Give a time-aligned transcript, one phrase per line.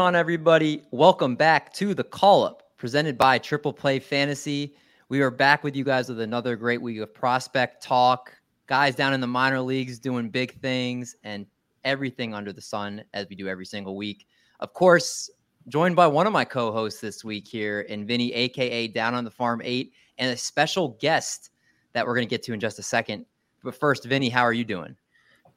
[0.00, 0.82] On, everybody?
[0.90, 4.74] Welcome back to the call up presented by Triple Play Fantasy.
[5.08, 8.36] We are back with you guys with another great week of prospect talk.
[8.66, 11.46] Guys down in the minor leagues doing big things and
[11.84, 14.26] everything under the sun as we do every single week.
[14.58, 15.30] Of course,
[15.68, 19.22] joined by one of my co hosts this week here in Vinny, AKA Down on
[19.22, 21.50] the Farm 8, and a special guest
[21.92, 23.26] that we're going to get to in just a second.
[23.62, 24.96] But first, Vinny, how are you doing?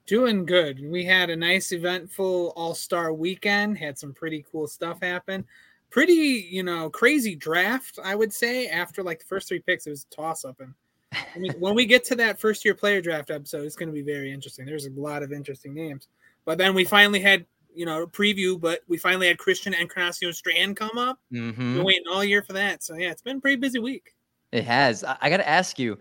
[0.08, 0.80] Doing good.
[0.90, 5.46] We had a nice eventful all-star weekend, had some pretty cool stuff happen.
[5.90, 8.68] Pretty, you know, crazy draft, I would say.
[8.68, 10.60] After like the first three picks, it was a toss up.
[10.62, 10.74] And
[11.14, 13.94] I mean, when we get to that first year player draft episode, it's going to
[13.94, 14.66] be very interesting.
[14.66, 16.08] There's a lot of interesting names.
[16.46, 20.34] But then we finally had, you know, preview, but we finally had Christian and Encarnacion
[20.34, 21.20] Strand come up.
[21.34, 21.76] Mm-hmm.
[21.76, 22.82] Been waiting all year for that.
[22.82, 24.16] So yeah, it's been a pretty busy week.
[24.54, 25.04] It has.
[25.04, 26.00] I, I got to ask you,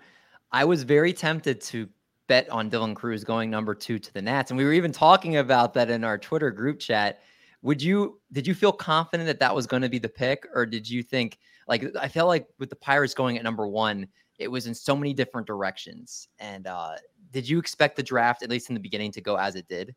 [0.53, 1.89] I was very tempted to
[2.29, 4.51] bet on Dylan Crews going number two to the Nats.
[4.51, 7.21] And we were even talking about that in our Twitter group chat.
[7.63, 10.67] Would you did you feel confident that that was going to be the pick, or
[10.67, 14.07] did you think like I felt like with the Pirates going at number one,
[14.39, 16.29] it was in so many different directions.
[16.39, 16.97] And uh,
[17.33, 19.95] did you expect the draft, at least in the beginning, to go as it did?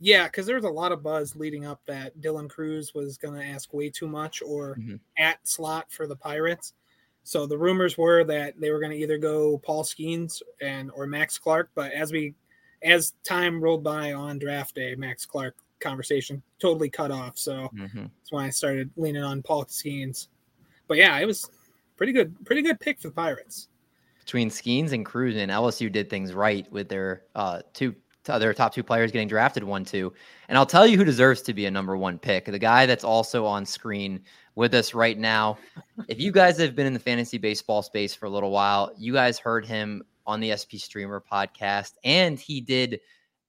[0.00, 3.34] Yeah, because there was a lot of buzz leading up that Dylan Crews was going
[3.34, 4.96] to ask way too much or mm-hmm.
[5.18, 6.74] at slot for the Pirates.
[7.28, 11.06] So the rumors were that they were going to either go Paul Skenes and or
[11.06, 12.34] Max Clark, but as we
[12.82, 17.36] as time rolled by on draft day, Max Clark conversation totally cut off.
[17.36, 17.98] So mm-hmm.
[17.98, 20.28] that's why I started leaning on Paul Skenes.
[20.86, 21.50] But yeah, it was
[21.98, 23.68] pretty good, pretty good pick for the Pirates.
[24.20, 27.94] Between Skenes and Crews and LSU did things right with their uh, two
[28.38, 30.12] their top two players getting drafted one two.
[30.48, 32.44] And I'll tell you who deserves to be a number one pick.
[32.44, 34.20] The guy that's also on screen
[34.54, 35.56] with us right now.
[36.08, 39.12] if you guys have been in the fantasy baseball space for a little while, you
[39.12, 43.00] guys heard him on the SP Streamer podcast, and he did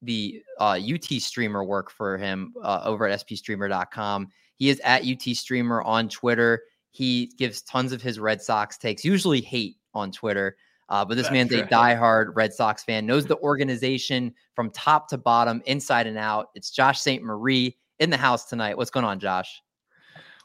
[0.02, 4.30] the uh, UT Streamer work for him uh, over at spstreamer.com.
[4.56, 6.64] He is at UT Streamer on Twitter.
[6.92, 10.56] He gives tons of his Red Sox takes, usually hate on Twitter.
[10.90, 15.08] Uh, but this That's man's a diehard Red Sox fan, knows the organization from top
[15.10, 16.50] to bottom, inside and out.
[16.56, 17.24] It's Josh St.
[17.24, 18.76] Marie in the house tonight.
[18.76, 19.62] What's going on, Josh?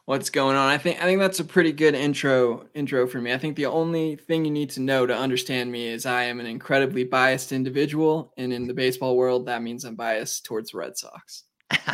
[0.07, 0.69] what's going on.
[0.69, 3.33] I think I think that's a pretty good intro intro for me.
[3.33, 6.41] I think the only thing you need to know to understand me is I am
[6.41, 10.79] an incredibly biased individual, and in the baseball world, that means I'm biased towards the
[10.79, 11.45] Red Sox.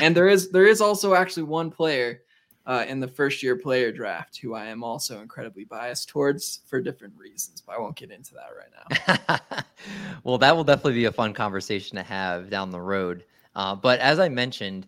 [0.00, 2.22] and there is there is also actually one player
[2.70, 6.80] uh, in the first year player draft who I am also incredibly biased towards for
[6.80, 9.62] different reasons, but I won't get into that right now.
[10.24, 13.24] well, that will definitely be a fun conversation to have down the road.
[13.56, 14.86] Uh, but as I mentioned,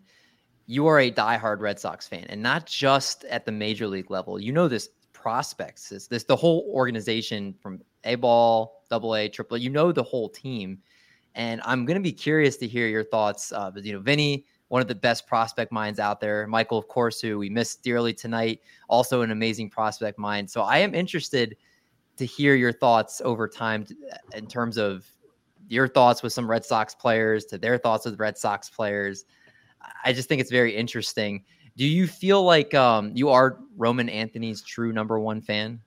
[0.65, 4.39] you are a diehard Red Sox fan, and not just at the major league level.
[4.39, 9.57] You know this prospects, this, this the whole organization from A ball, double A, triple
[9.57, 9.59] A.
[9.59, 10.79] You know the whole team,
[11.35, 13.51] and I'm going to be curious to hear your thoughts.
[13.51, 16.47] Uh, you know, Vinny, one of the best prospect minds out there.
[16.47, 20.49] Michael, of course, who we missed dearly tonight, also an amazing prospect mind.
[20.49, 21.55] So I am interested
[22.17, 23.85] to hear your thoughts over time
[24.33, 25.05] in terms of
[25.67, 29.25] your thoughts with some Red Sox players to their thoughts with Red Sox players.
[30.03, 31.43] I just think it's very interesting.
[31.77, 35.81] Do you feel like um, you are Roman Anthony's true number one fan?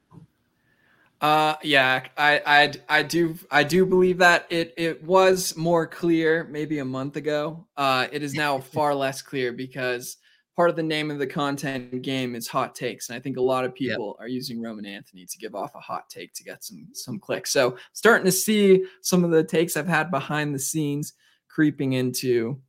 [1.21, 6.45] Uh, yeah, I, I, I do, I do believe that it, it was more clear
[6.45, 7.67] maybe a month ago.
[7.77, 10.19] Uh, it is now far less clear because
[10.57, 13.43] part of the name of the content game is hot takes, and I think a
[13.43, 14.25] lot of people yep.
[14.25, 17.53] are using Roman Anthony to give off a hot take to get some some clicks.
[17.53, 21.13] So starting to see some of the takes I've had behind the scenes
[21.49, 22.61] creeping into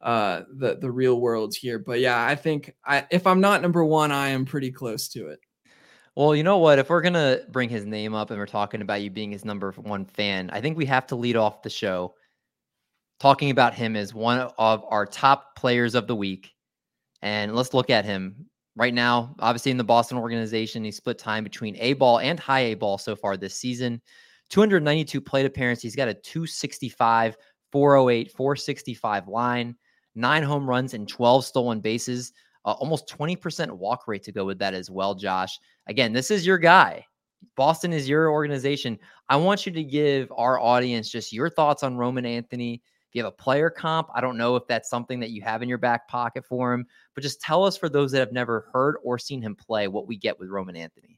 [0.00, 1.78] uh, the the real world here.
[1.78, 5.28] But yeah, I think I, if I'm not number one, I am pretty close to
[5.28, 5.40] it.
[6.14, 6.78] Well, you know what?
[6.78, 9.72] If we're gonna bring his name up and we're talking about you being his number
[9.72, 12.14] one fan, I think we have to lead off the show
[13.18, 16.52] talking about him as one of our top players of the week.
[17.22, 19.34] And let's look at him right now.
[19.38, 22.98] Obviously, in the Boston organization, he split time between A ball and high A ball
[22.98, 24.02] so far this season.
[24.50, 25.82] 292 plate appearances.
[25.82, 27.36] He's got a 265,
[27.70, 29.76] 408, 465 line
[30.14, 32.32] nine home runs and 12 stolen bases,
[32.64, 35.58] uh, almost 20% walk rate to go with that as well, Josh.
[35.86, 37.04] Again, this is your guy.
[37.56, 38.98] Boston is your organization.
[39.28, 42.74] I want you to give our audience just your thoughts on Roman Anthony.
[42.74, 45.60] If you have a player comp, I don't know if that's something that you have
[45.62, 48.70] in your back pocket for him, but just tell us for those that have never
[48.72, 51.11] heard or seen him play what we get with Roman Anthony.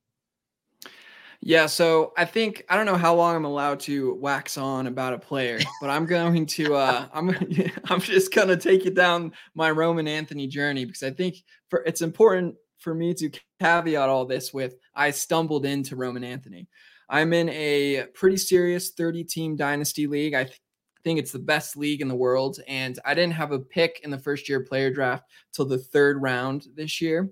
[1.46, 5.12] Yeah, so I think I don't know how long I'm allowed to wax on about
[5.12, 7.28] a player, but I'm going to uh I'm
[7.84, 11.36] I'm just going to take you down my Roman Anthony journey because I think
[11.68, 13.30] for it's important for me to
[13.60, 16.66] caveat all this with I stumbled into Roman Anthony.
[17.10, 20.32] I'm in a pretty serious 30 team dynasty league.
[20.32, 20.58] I th-
[21.04, 24.10] think it's the best league in the world and I didn't have a pick in
[24.10, 27.28] the first year player draft till the third round this year.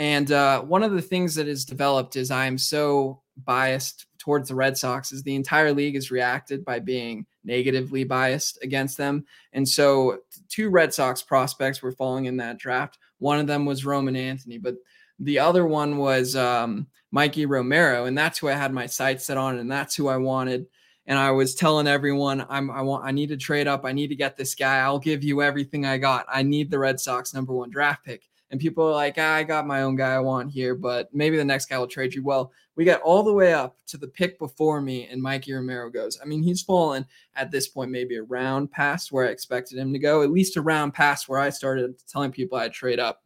[0.00, 4.54] And uh, one of the things that has developed is I'm so biased towards the
[4.54, 9.26] Red Sox is the entire league has reacted by being negatively biased against them.
[9.52, 12.96] And so two Red Sox prospects were falling in that draft.
[13.18, 14.76] One of them was Roman Anthony, but
[15.18, 19.36] the other one was um, Mikey Romero, and that's who I had my sights set
[19.36, 20.66] on, and that's who I wanted.
[21.04, 23.84] And I was telling everyone, I'm I want I need to trade up.
[23.84, 24.78] I need to get this guy.
[24.78, 26.24] I'll give you everything I got.
[26.26, 29.44] I need the Red Sox number one draft pick and people are like, ah, I
[29.44, 32.22] got my own guy I want here, but maybe the next guy will trade you.
[32.22, 35.88] Well, we got all the way up to the pick before me, and Mikey Romero
[35.88, 36.18] goes.
[36.20, 37.06] I mean, he's fallen
[37.36, 40.56] at this point, maybe a round past where I expected him to go, at least
[40.56, 43.22] a round past where I started telling people I'd trade up.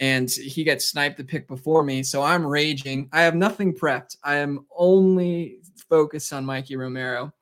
[0.00, 2.04] And he gets sniped the pick before me.
[2.04, 3.08] So I'm raging.
[3.12, 4.16] I have nothing prepped.
[4.22, 7.32] I am only focused on Mikey Romero.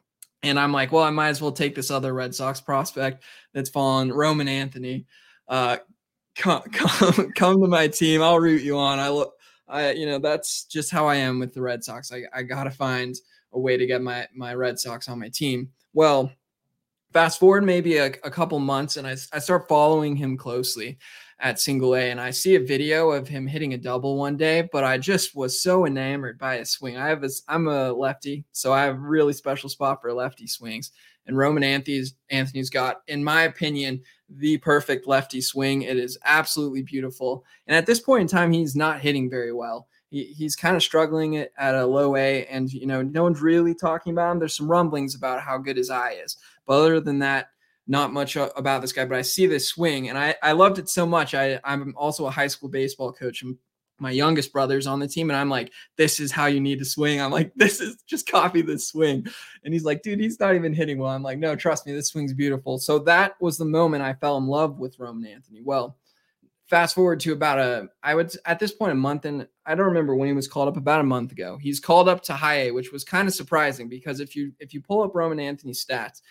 [0.43, 3.69] And I'm like, well, I might as well take this other Red Sox prospect that's
[3.69, 5.07] fallen, Roman Anthony.
[5.49, 5.79] Uh,
[6.37, 8.23] come come come to my team.
[8.23, 8.99] I'll root you on.
[8.99, 9.35] I look
[9.69, 12.13] I you know that's just how I am with the Red Sox.
[12.13, 13.15] I, I gotta find
[13.53, 15.71] a way to get my my Red Sox on my team.
[15.93, 16.31] Well,
[17.13, 20.99] fast forward maybe a, a couple months and I, I start following him closely
[21.39, 24.69] at single A and I see a video of him hitting a double one day,
[24.73, 26.97] but I just was so enamored by his swing.
[26.97, 30.47] I have a, I'm a lefty, so I have a really special spot for lefty
[30.47, 30.93] swings.
[31.27, 34.01] And Roman Anthony's Anthony's got, in my opinion,
[34.31, 35.83] the perfect lefty swing.
[35.83, 37.45] It is absolutely beautiful.
[37.67, 39.89] And at this point in time, he's not hitting very well.
[40.09, 43.43] He, he's kind of struggling at, at a low A, and you know, no one's
[43.43, 44.39] really talking about him.
[44.39, 47.49] There's some rumblings about how good his eye is, but other than that,
[47.87, 49.05] not much about this guy.
[49.05, 51.35] But I see this swing, and I, I loved it so much.
[51.35, 53.43] I, I'm also a high school baseball coach.
[53.43, 53.59] I'm
[53.99, 56.85] my youngest brother's on the team and I'm like, this is how you need to
[56.85, 57.21] swing.
[57.21, 59.27] I'm like, this is just copy this swing.
[59.65, 61.11] And he's like, dude, he's not even hitting well.
[61.11, 62.79] I'm like, no, trust me, this swing's beautiful.
[62.79, 65.63] So that was the moment I fell in love with Roman Anthony.
[65.63, 65.97] Well,
[66.69, 69.87] fast forward to about a, I would at this point a month and I don't
[69.87, 71.59] remember when he was called up about a month ago.
[71.61, 74.75] He's called up to high A, which was kind of surprising because if you if
[74.75, 76.23] you pull up Roman Anthony's stats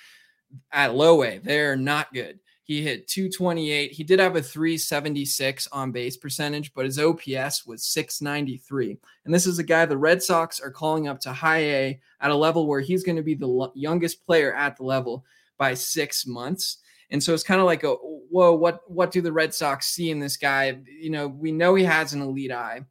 [0.72, 2.40] at low A, they're not good.
[2.66, 3.92] He hit 228.
[3.92, 8.98] He did have a 376 on base percentage, but his OPS was 693.
[9.24, 12.32] And this is a guy the Red Sox are calling up to high A at
[12.32, 15.24] a level where he's going to be the youngest player at the level
[15.60, 16.80] by six months.
[17.12, 20.10] And so it's kind of like a whoa, what what do the Red Sox see
[20.10, 20.80] in this guy?
[20.88, 22.82] You know, we know he has an elite eye,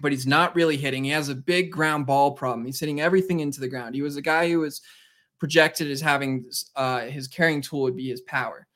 [0.00, 1.04] but he's not really hitting.
[1.04, 2.66] He has a big ground ball problem.
[2.66, 3.94] He's hitting everything into the ground.
[3.94, 4.82] He was a guy who was
[5.38, 6.44] projected as having
[6.76, 8.66] uh, his carrying tool would be his power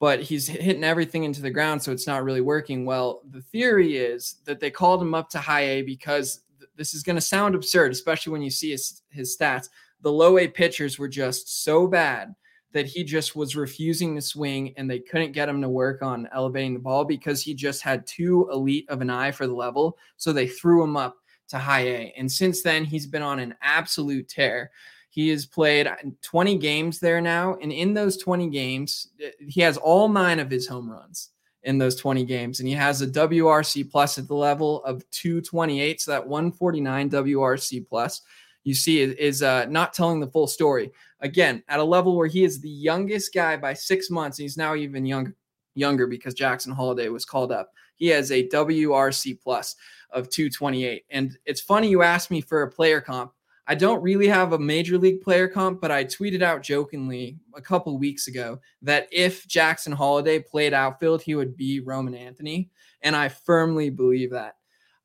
[0.00, 2.84] but he's hitting everything into the ground, so it's not really working.
[2.84, 6.94] Well, the theory is that they called him up to high A because th- this
[6.94, 9.68] is going to sound absurd, especially when you see his, his stats.
[10.00, 12.34] The low A pitchers were just so bad
[12.72, 16.28] that he just was refusing to swing and they couldn't get him to work on
[16.32, 19.98] elevating the ball because he just had too elite of an eye for the level.
[20.16, 21.16] So they threw him up
[21.48, 22.14] to high A.
[22.16, 24.70] And since then, he's been on an absolute tear.
[25.10, 25.88] He has played
[26.22, 27.56] 20 games there now.
[27.60, 31.30] And in those 20 games, eh, he has all nine of his home runs
[31.64, 32.60] in those 20 games.
[32.60, 36.00] And he has a WRC plus at the level of 228.
[36.00, 38.22] So that 149 WRC plus
[38.62, 40.90] you see is, uh, not telling the full story.
[41.20, 44.38] Again, at a level where he is the youngest guy by six months.
[44.38, 45.34] He's now even younger
[45.74, 47.72] younger because Jackson Holliday was called up.
[47.96, 49.76] He has a WRC plus
[50.10, 51.04] of 228.
[51.10, 53.32] And it's funny you asked me for a player comp
[53.70, 57.60] I don't really have a major league player comp, but I tweeted out jokingly a
[57.60, 62.68] couple weeks ago that if Jackson Holliday played outfield, he would be Roman Anthony.
[63.02, 64.56] And I firmly believe that.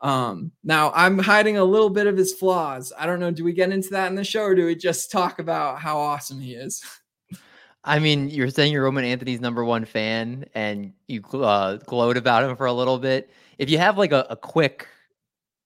[0.02, 2.92] Um, now I'm hiding a little bit of his flaws.
[2.98, 3.30] I don't know.
[3.30, 6.00] Do we get into that in the show or do we just talk about how
[6.00, 6.84] awesome he is?
[7.84, 12.44] I mean, you're saying you're Roman Anthony's number one fan and you uh, glowed about
[12.44, 13.30] him for a little bit.
[13.60, 14.88] If you have like a, a quick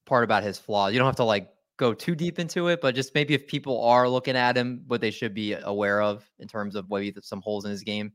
[0.06, 1.50] part about his flaws, you don't have to like
[1.80, 5.02] go too deep into it, but just maybe if people are looking at him, what
[5.02, 8.12] they should be aware of in terms of maybe some holes in his game.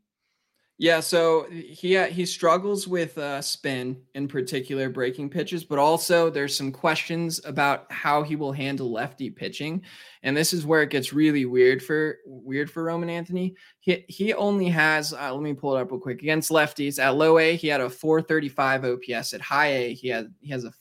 [0.77, 6.57] Yeah, so he he struggles with uh, spin in particular, breaking pitches, but also there's
[6.57, 9.83] some questions about how he will handle lefty pitching,
[10.25, 13.55] and this is where it gets really weird for weird for Roman Anthony.
[13.79, 17.15] He he only has uh, let me pull it up real quick against lefties at
[17.15, 20.73] low A he had a 435 OPS at high A he had he has a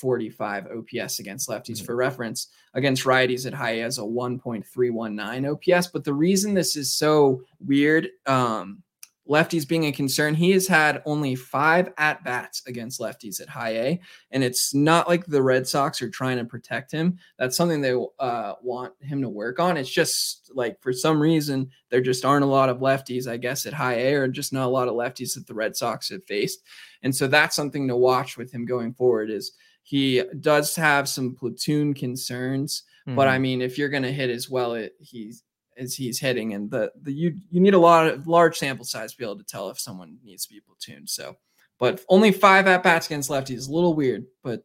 [0.00, 1.86] 545 OPS against lefties mm-hmm.
[1.86, 5.86] for reference against righties at high as a 1.319 OPS.
[5.88, 8.82] But the reason this is so weird, um,
[9.28, 13.76] lefties being a concern, he has had only five at bats against lefties at high
[13.76, 14.00] A.
[14.30, 17.18] And it's not like the Red Sox are trying to protect him.
[17.38, 19.76] That's something they uh, want him to work on.
[19.76, 23.66] It's just like for some reason, there just aren't a lot of lefties, I guess,
[23.66, 26.24] at high A, or just not a lot of lefties that the Red Sox have
[26.24, 26.62] faced.
[27.02, 29.52] And so that's something to watch with him going forward is
[29.88, 33.16] he does have some platoon concerns, mm-hmm.
[33.16, 33.42] but I mm-hmm.
[33.42, 35.44] mean, if you're going to hit as well it, he's
[35.78, 39.12] as he's hitting, and the the you you need a lot of large sample size
[39.12, 41.08] to be able to tell if someone needs to be platooned.
[41.08, 41.38] So,
[41.78, 44.62] but only five at bats against lefties is a little weird, but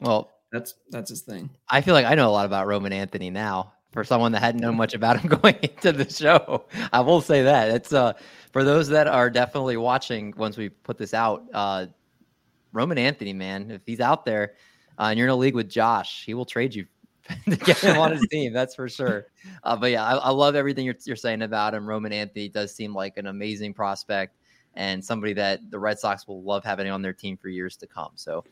[0.00, 1.50] well, that's that's his thing.
[1.68, 3.74] I feel like I know a lot about Roman Anthony now.
[3.92, 6.64] For someone that hadn't known much about him going into the show,
[6.94, 8.14] I will say that it's uh
[8.52, 11.44] for those that are definitely watching once we put this out.
[11.52, 11.86] Uh,
[12.76, 14.54] Roman Anthony, man, if he's out there
[14.98, 16.86] uh, and you're in a league with Josh, he will trade you
[17.48, 18.52] to get him on his team.
[18.52, 19.26] That's for sure.
[19.64, 21.86] Uh, but yeah, I, I, love everything you're, you're saying about him.
[21.86, 24.36] Roman Anthony does seem like an amazing prospect
[24.74, 27.86] and somebody that the Red Sox will love having on their team for years to
[27.86, 28.10] come.
[28.14, 28.44] So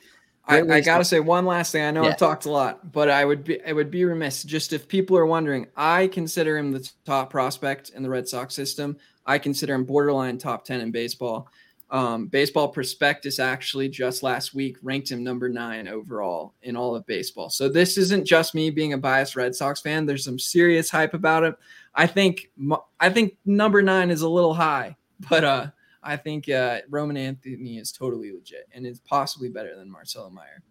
[0.47, 1.85] I, I, gotta say one last thing.
[1.85, 2.11] I know yeah.
[2.11, 5.17] I've talked a lot, but I would be I would be remiss just if people
[5.17, 5.69] are wondering.
[5.77, 8.99] I consider him the top prospect in the Red Sox system.
[9.25, 11.49] I consider him borderline top ten in baseball.
[11.95, 17.07] Um, Baseball Prospectus actually just last week ranked him number nine overall in all of
[17.07, 17.51] baseball.
[17.51, 20.05] So this isn't just me being a biased Red Sox fan.
[20.05, 21.55] There's some serious hype about it.
[21.95, 22.51] I think
[22.99, 24.97] I think number nine is a little high,
[25.31, 25.67] but uh,
[26.03, 30.65] I think uh, Roman Anthony is totally legit and is possibly better than Marcelo Meyer.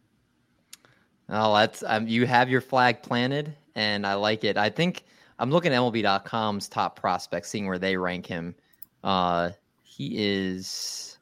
[1.30, 4.58] Oh, that's um, you have your flag planted, and I like it.
[4.58, 5.06] I think
[5.40, 8.56] I'm looking at MLB.com's top prospects, seeing where they rank him.
[9.06, 9.52] Uh,
[9.84, 11.13] he is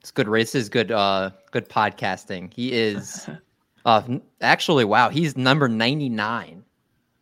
[0.00, 0.28] It's good.
[0.28, 0.90] races, good.
[0.90, 2.52] Uh, good podcasting.
[2.52, 3.28] He is.
[3.86, 6.62] Uh, actually, wow, he's number ninety nine.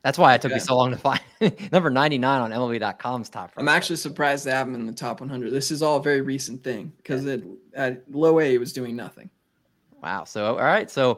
[0.02, 0.56] That's why it took yeah.
[0.56, 1.20] me so long to find
[1.72, 3.52] number 99 on MLB.com's top.
[3.56, 5.52] I'm actually surprised to have him in the top 100.
[5.52, 7.36] This is all a very recent thing because yeah.
[7.74, 9.28] at low A was doing nothing.
[10.02, 10.24] Wow.
[10.24, 10.90] So, all right.
[10.90, 11.16] So,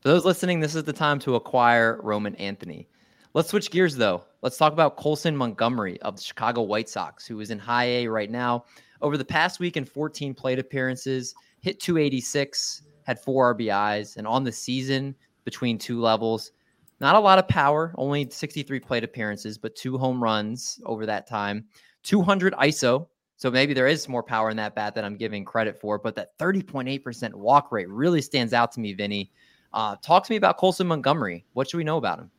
[0.00, 2.88] for those listening, this is the time to acquire Roman Anthony.
[3.34, 4.24] Let's switch gears though.
[4.42, 8.06] Let's talk about Colson Montgomery of the Chicago White Sox, who is in high A
[8.06, 8.64] right now.
[9.02, 14.44] Over the past week in 14 plate appearances, hit 286, had four RBIs, and on
[14.44, 15.14] the season
[15.44, 16.52] between two levels,
[17.00, 21.26] not a lot of power, only 63 plate appearances, but two home runs over that
[21.26, 21.64] time,
[22.02, 23.06] 200 ISO.
[23.36, 26.14] So maybe there is more power in that bat that I'm giving credit for, but
[26.16, 29.32] that 30.8% walk rate really stands out to me, Vinny.
[29.72, 31.46] Uh, talk to me about Colson Montgomery.
[31.54, 32.30] What should we know about him?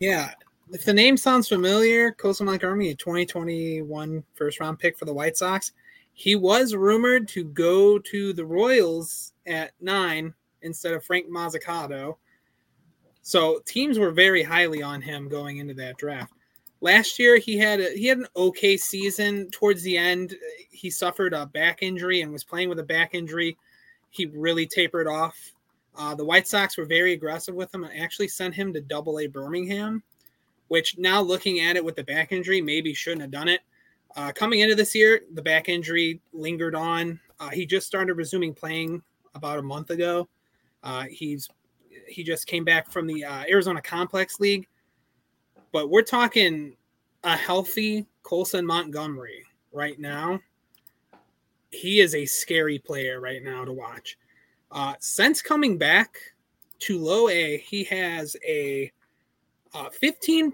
[0.00, 0.32] Yeah,
[0.72, 5.36] if the name sounds familiar, Colson Montgomery, a 2021 first round pick for the White
[5.36, 5.72] Sox,
[6.12, 12.16] he was rumored to go to the Royals at nine instead of Frank Mozzicato.
[13.22, 16.32] So teams were very highly on him going into that draft.
[16.80, 19.50] Last year he had a, he had an okay season.
[19.50, 20.34] Towards the end,
[20.70, 23.56] he suffered a back injury and was playing with a back injury.
[24.10, 25.52] He really tapered off.
[25.96, 29.18] Uh, the White Sox were very aggressive with him and actually sent him to Double
[29.20, 30.02] A Birmingham
[30.68, 33.60] which now looking at it with the back injury, maybe shouldn't have done it.
[34.16, 37.20] Uh, coming into this year, the back injury lingered on.
[37.38, 39.02] Uh, he just started resuming playing
[39.34, 40.28] about a month ago.
[40.82, 41.48] Uh, he's
[42.08, 44.68] he just came back from the uh, Arizona Complex League,
[45.72, 46.76] but we're talking
[47.24, 50.40] a healthy Colson Montgomery right now.
[51.70, 54.16] He is a scary player right now to watch.
[54.70, 56.16] Uh, since coming back
[56.80, 58.90] to low A, he has a
[59.74, 60.52] uh, 15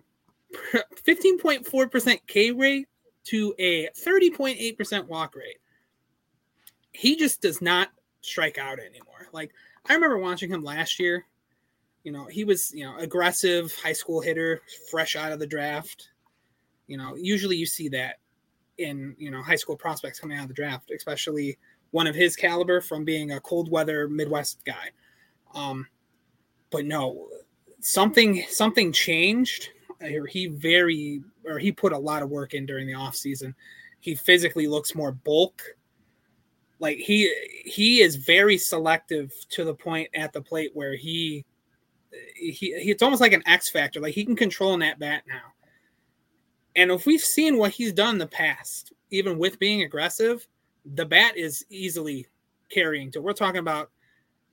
[0.75, 2.89] 15.4% K rate
[3.25, 5.59] to a 30.8% walk rate.
[6.93, 7.89] He just does not
[8.21, 9.29] strike out anymore.
[9.33, 9.53] Like
[9.89, 11.25] I remember watching him last year.
[12.05, 16.09] You know, he was, you know, aggressive high school hitter, fresh out of the draft.
[16.89, 18.17] You know, usually you see that
[18.79, 21.59] in, you know, high school prospects coming out of the draft, especially
[21.93, 24.91] one of his caliber from being a cold weather Midwest guy.
[25.55, 25.87] Um,
[26.71, 27.29] but no,
[27.83, 29.71] something something changed.
[30.29, 33.55] He very or he put a lot of work in during the off season.
[34.01, 35.63] He physically looks more bulk.
[36.81, 37.33] Like he
[37.65, 41.45] he is very selective to the point at the plate where he
[42.35, 44.01] he, he it's almost like an X factor.
[44.01, 45.53] Like he can control in that bat now.
[46.75, 50.47] And if we've seen what he's done in the past, even with being aggressive,
[50.95, 52.27] the bat is easily
[52.71, 53.21] carrying to.
[53.21, 53.91] We're talking about,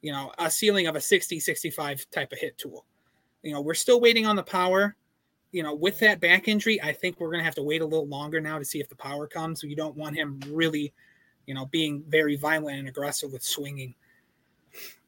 [0.01, 2.85] you know, a ceiling of a 60, 65 type of hit tool.
[3.43, 4.95] You know, we're still waiting on the power.
[5.51, 7.85] You know, with that back injury, I think we're going to have to wait a
[7.85, 9.63] little longer now to see if the power comes.
[9.63, 10.93] You don't want him really,
[11.47, 13.95] you know, being very violent and aggressive with swinging.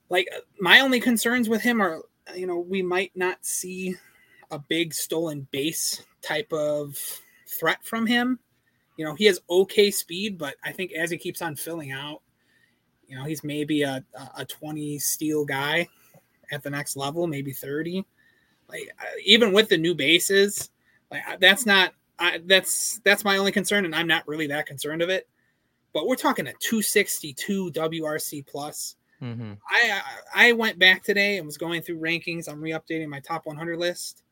[0.10, 0.28] Like,
[0.60, 2.02] my only concerns with him are,
[2.36, 3.96] you know, we might not see
[4.50, 6.98] a big stolen base type of
[7.48, 8.40] threat from him.
[8.98, 12.22] You know, he has okay speed, but I think as he keeps on filling out,
[13.08, 14.04] you know, he's maybe a,
[14.38, 15.88] a 20 steal guy
[16.52, 18.06] at the next level, maybe 30.
[18.72, 18.90] Like
[19.26, 20.70] even with the new bases,
[21.12, 25.02] like that's not I, that's that's my only concern, and I'm not really that concerned
[25.02, 25.28] of it.
[25.94, 28.96] But we're talking a 262 WRC plus.
[29.22, 29.54] Mm-hmm.
[29.70, 30.02] I
[30.34, 32.48] I went back today and was going through rankings.
[32.48, 34.24] I'm re-updating my top 100 list.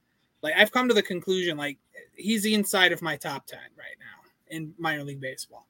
[0.42, 1.78] Like I've come to the conclusion, like
[2.16, 5.68] he's inside of my top 10 right now in minor league baseball.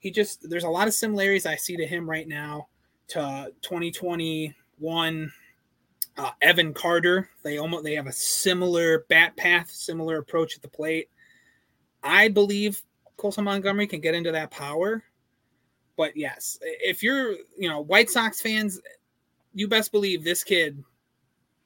[0.00, 2.68] He just there's a lot of similarities I see to him right now
[3.08, 5.32] to 2021
[6.18, 7.28] uh, Evan Carter.
[7.42, 11.08] They almost they have a similar bat path, similar approach at the plate.
[12.02, 12.82] I believe
[13.16, 15.02] Colson Montgomery can get into that power.
[15.96, 18.80] But yes, if you're you know White Sox fans,
[19.54, 20.82] you best believe this kid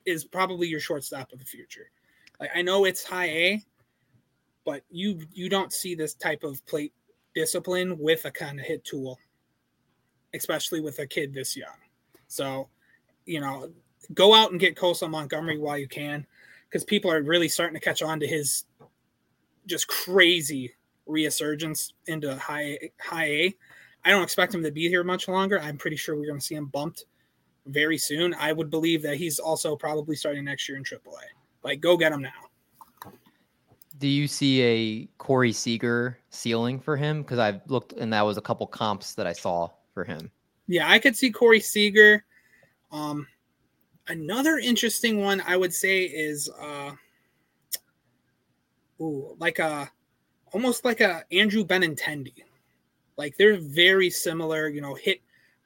[0.05, 1.91] is probably your shortstop of the future.
[2.41, 3.65] Like I know it's high A,
[4.65, 6.93] but you you don't see this type of plate
[7.35, 9.19] discipline with a kind of hit tool,
[10.35, 11.77] especially with a kid this young.
[12.29, 12.69] So,
[13.27, 13.71] you know,
[14.15, 16.27] go out and get Colson Montgomery while you can,
[16.69, 18.65] because people are really starting to catch on to his
[19.67, 20.73] just crazy
[21.07, 23.55] resurgence into high high A.
[24.05, 25.61] I don't expect him to be here much longer.
[25.61, 27.07] I'm pretty sure we're going to see him bumped
[27.67, 28.35] very soon.
[28.35, 31.25] I would believe that he's also probably starting next year in AAA.
[31.65, 33.11] Like, go get him now.
[33.99, 37.23] Do you see a Corey Seager ceiling for him?
[37.23, 40.31] Because I've looked, and that was a couple comps that I saw for him.
[40.69, 42.25] Yeah, I could see Corey Seager.
[42.93, 43.27] Um,
[44.09, 46.93] another interesting one I would say is uh
[49.01, 49.91] ooh, like a
[50.53, 52.45] almost like a Andrew Benintendi.
[53.17, 55.21] Like they're very similar, you know, hit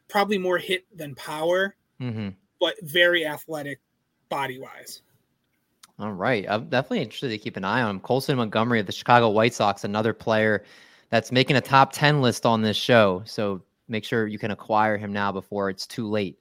[0.08, 2.30] probably more hit than power, mm-hmm.
[2.60, 3.80] but very athletic
[4.28, 5.02] body wise.
[5.98, 6.46] All right.
[6.48, 8.00] I'm definitely interested to keep an eye on him.
[8.00, 10.64] Colson Montgomery of the Chicago White Sox, another player
[11.10, 13.22] that's making a top 10 list on this show.
[13.26, 16.38] So make sure you can acquire him now before it's too late.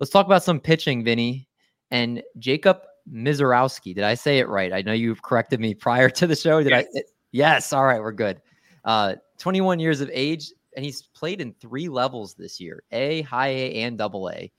[0.00, 1.48] Let's talk about some pitching, Vinny.
[1.90, 2.78] And Jacob
[3.10, 3.94] Misiorowski.
[3.94, 4.72] Did I say it right?
[4.72, 6.62] I know you've corrected me prior to the show.
[6.62, 6.86] Did yes.
[6.96, 7.02] I?
[7.32, 7.72] Yes.
[7.72, 8.00] All right.
[8.00, 8.40] We're good.
[8.84, 13.48] Uh, 21 years of age, and he's played in three levels this year A, high
[13.48, 14.50] A, and double A.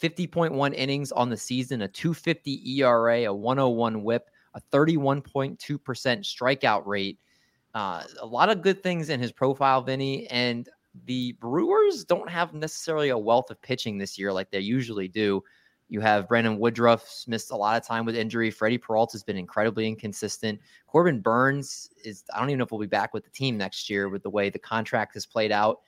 [0.00, 7.18] 50.1 innings on the season, a 250 ERA, a 101 whip, a 31.2% strikeout rate.
[7.74, 10.26] Uh, a lot of good things in his profile, Vinny.
[10.28, 10.68] And
[11.04, 15.42] the Brewers don't have necessarily a wealth of pitching this year like they usually do.
[15.88, 18.50] You have Brandon Woodruff missed a lot of time with injury.
[18.50, 20.58] Freddie Peralta has been incredibly inconsistent.
[20.86, 23.88] Corbin Burnes is, I don't even know if we'll be back with the team next
[23.88, 25.80] year with the way the contract has played out.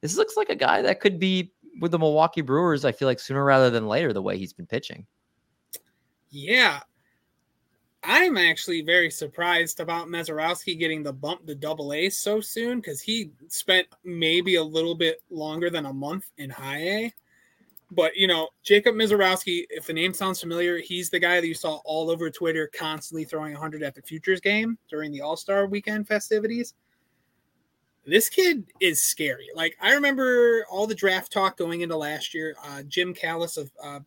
[0.00, 3.18] This looks like a guy that could be with the Milwaukee Brewers, I feel like
[3.18, 5.06] sooner rather than later, the way he's been pitching.
[6.30, 6.80] Yeah.
[8.04, 13.00] I'm actually very surprised about Misiorowski getting the bump to double A so soon because
[13.00, 17.14] he spent maybe a little bit longer than a month in high A.
[17.92, 21.54] But you know, Jacob Misiorowski, if the name sounds familiar, he's the guy that you
[21.54, 25.66] saw all over Twitter constantly throwing 100 at the Futures game during the All Star
[25.66, 26.74] Weekend festivities.
[28.04, 29.48] This kid is scary.
[29.54, 32.56] Like I remember all the draft talk going into last year.
[32.64, 34.00] Uh, Jim Callis of uh,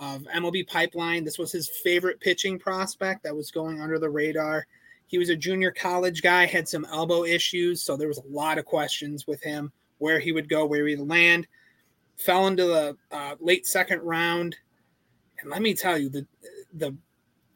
[0.00, 1.24] of MLB Pipeline.
[1.24, 4.66] This was his favorite pitching prospect that was going under the radar.
[5.06, 8.58] He was a junior college guy, had some elbow issues, so there was a lot
[8.58, 11.46] of questions with him where he would go, where he'd land.
[12.16, 14.56] Fell into the uh, late second round,
[15.40, 16.26] and let me tell you, the
[16.74, 16.94] the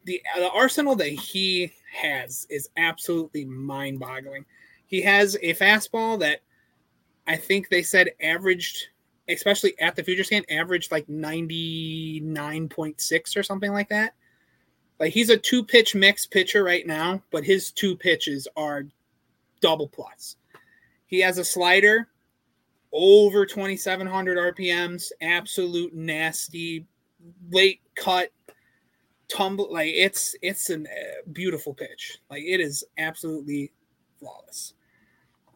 [0.04, 4.44] the the arsenal that he has is absolutely mind-boggling.
[4.86, 6.40] He has a fastball that
[7.26, 8.88] I think they said averaged
[9.28, 14.14] especially at the Futures game, averaged like 99.6 or something like that.
[15.00, 18.84] Like he's a two pitch mix pitcher right now, but his two pitches are
[19.60, 20.36] double plus.
[21.06, 22.08] He has a slider
[22.92, 26.86] over 2700 RPMs, absolute nasty,
[27.50, 28.30] late cut,
[29.28, 29.72] tumble.
[29.72, 30.84] Like it's it's a uh,
[31.32, 32.18] beautiful pitch.
[32.30, 33.72] Like it is absolutely
[34.18, 34.74] flawless.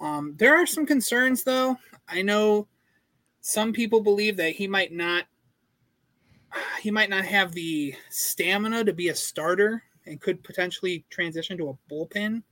[0.01, 1.77] Um, there are some concerns though.
[2.09, 2.67] I know
[3.41, 5.25] some people believe that he might not
[6.81, 11.69] he might not have the stamina to be a starter and could potentially transition to
[11.69, 12.43] a bullpen.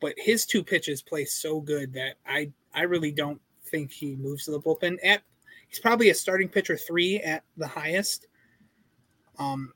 [0.00, 4.44] But his two pitches play so good that I I really don't think he moves
[4.44, 4.98] to the bullpen.
[5.04, 5.22] At
[5.68, 8.26] he's probably a starting pitcher three at the highest.
[9.38, 9.72] Um,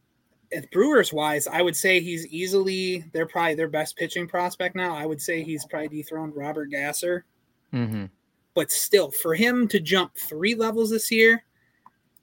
[0.52, 4.94] at Brewers wise, I would say he's easily they're probably their best pitching prospect now.
[4.94, 7.24] I would say he's probably dethroned Robert Gasser.
[7.72, 8.06] Mm-hmm.
[8.54, 11.44] But still, for him to jump three levels this year,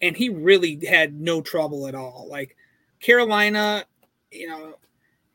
[0.01, 2.27] and he really had no trouble at all.
[2.29, 2.55] Like
[2.99, 3.85] Carolina,
[4.31, 4.75] you know,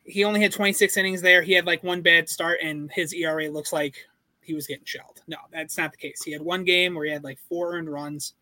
[0.04, 1.42] he only had 26 innings there.
[1.42, 3.96] He had like one bad start, and his ERA looks like
[4.40, 5.22] he was getting shelled.
[5.26, 6.22] No, that's not the case.
[6.22, 8.34] He had one game where he had like four earned runs.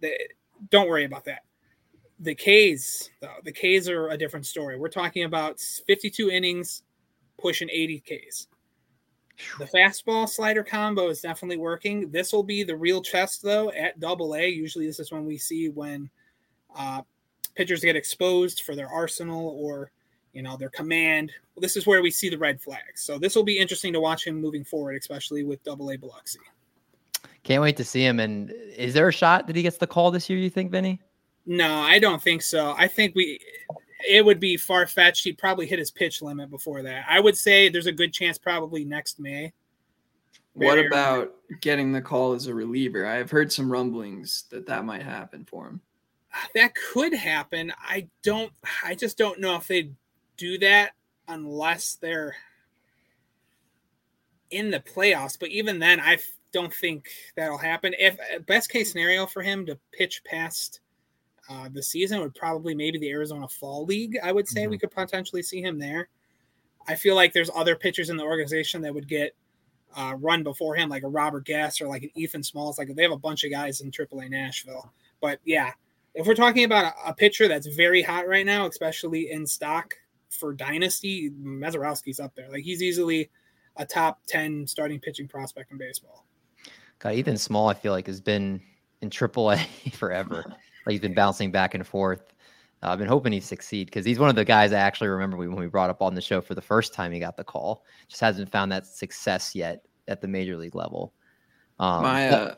[0.00, 0.12] The,
[0.70, 1.42] don't worry about that.
[2.20, 4.76] The K's, though, the K's are a different story.
[4.76, 6.82] We're talking about 52 innings,
[7.40, 8.48] pushing 80 Ks.
[9.58, 12.10] The fastball slider combo is definitely working.
[12.10, 14.48] This will be the real test, though, at double A.
[14.48, 16.10] Usually, this is when we see when
[16.76, 17.02] uh,
[17.54, 19.90] pitchers get exposed for their arsenal or
[20.32, 21.32] you know their command.
[21.54, 23.02] Well, this is where we see the red flags.
[23.02, 26.40] So this will be interesting to watch him moving forward, especially with Double A Biloxi.
[27.42, 28.20] Can't wait to see him.
[28.20, 30.38] And is there a shot that he gets the call this year?
[30.38, 31.00] You think, Vinny?
[31.46, 32.74] No, I don't think so.
[32.76, 33.40] I think we.
[34.06, 35.24] It would be far fetched.
[35.24, 37.04] He'd probably hit his pitch limit before that.
[37.08, 39.52] I would say there's a good chance probably next May.
[40.54, 43.06] What about getting the call as a reliever?
[43.06, 45.80] I've heard some rumblings that that might happen for him.
[46.54, 47.72] That could happen.
[47.80, 48.52] I don't.
[48.84, 49.94] I just don't know if they'd
[50.36, 50.92] do that
[51.28, 52.36] unless they're
[54.50, 55.38] in the playoffs.
[55.38, 56.18] But even then, I
[56.52, 57.94] don't think that'll happen.
[57.98, 60.80] If best case scenario for him to pitch past
[61.48, 64.18] uh, the season would probably maybe the Arizona Fall League.
[64.22, 64.70] I would say mm-hmm.
[64.70, 66.08] we could potentially see him there.
[66.86, 69.34] I feel like there's other pitchers in the organization that would get
[69.96, 72.78] uh, run before him, like a Robert Gasser like an Ethan Smalls.
[72.78, 74.92] Like they have a bunch of guys in AAA Nashville.
[75.20, 75.72] But yeah,
[76.14, 79.94] if we're talking about a, a pitcher that's very hot right now, especially in stock,
[80.30, 82.50] for dynasty, Misiorowski's up there.
[82.50, 83.30] Like he's easily
[83.76, 86.24] a top 10 starting pitching prospect in baseball.
[86.98, 88.60] God, Ethan Small, I feel like has been
[89.00, 90.44] in AAA forever.
[90.88, 92.32] like he's been bouncing back and forth.
[92.82, 95.36] Uh, I've been hoping he succeed because he's one of the guys I actually remember
[95.36, 97.84] when we brought up on the show for the first time he got the call.
[98.08, 101.12] Just hasn't found that success yet at the major league level.
[101.78, 102.54] Um, my, uh,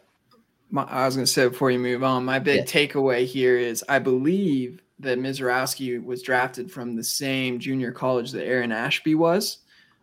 [0.70, 2.64] my, I was going to say before you move on, my big yeah.
[2.86, 8.46] takeaway here is I believe that Misiorowski was drafted from the same junior college that
[8.46, 9.58] Aaron Ashby was.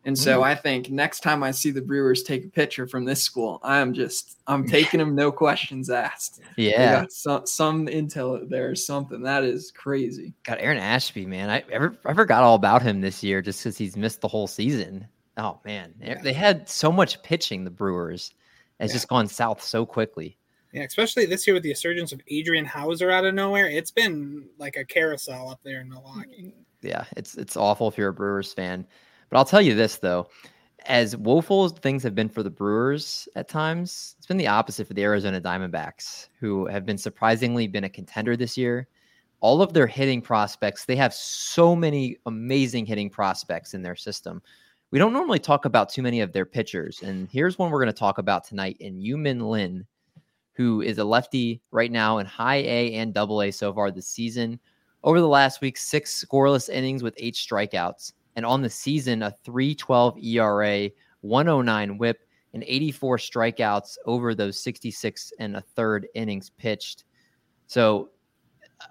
[0.07, 0.43] And so mm.
[0.43, 3.93] I think next time I see the Brewers take a picture from this school, I'm
[3.93, 6.39] just I'm taking them no questions asked.
[6.55, 9.21] Yeah, some some intel there or something.
[9.21, 10.33] That is crazy.
[10.45, 11.49] Got Aaron Ashby, man.
[11.49, 14.47] I ever I forgot all about him this year just because he's missed the whole
[14.47, 15.05] season.
[15.35, 16.21] Oh man, yeah.
[16.21, 17.65] they had so much pitching.
[17.65, 18.31] The Brewers,
[18.79, 18.95] it's yeah.
[18.95, 20.37] just gone south so quickly.
[20.71, 24.47] Yeah, especially this year with the emergence of Adrian Houser out of nowhere, it's been
[24.57, 26.53] like a carousel up there in Milwaukee.
[26.81, 28.87] Yeah, it's it's awful if you're a Brewers fan.
[29.29, 30.29] But I'll tell you this though,
[30.85, 34.87] as woeful as things have been for the Brewers at times, it's been the opposite
[34.87, 38.87] for the Arizona Diamondbacks, who have been surprisingly been a contender this year.
[39.39, 44.41] All of their hitting prospects, they have so many amazing hitting prospects in their system.
[44.91, 47.93] We don't normally talk about too many of their pitchers, and here's one we're going
[47.93, 49.85] to talk about tonight in Yu-Min Lin
[50.57, 54.07] who is a lefty right now in high A and double A so far this
[54.07, 54.59] season.
[55.03, 58.13] Over the last week, six scoreless innings with eight strikeouts.
[58.37, 60.89] And on the season, a 312 ERA,
[61.21, 62.19] 109 whip,
[62.53, 67.03] and 84 strikeouts over those 66 and a third innings pitched.
[67.65, 68.11] So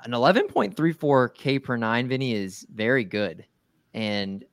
[0.04, 3.46] an 11.34 K per nine, Vinny, is very good.
[3.94, 4.44] And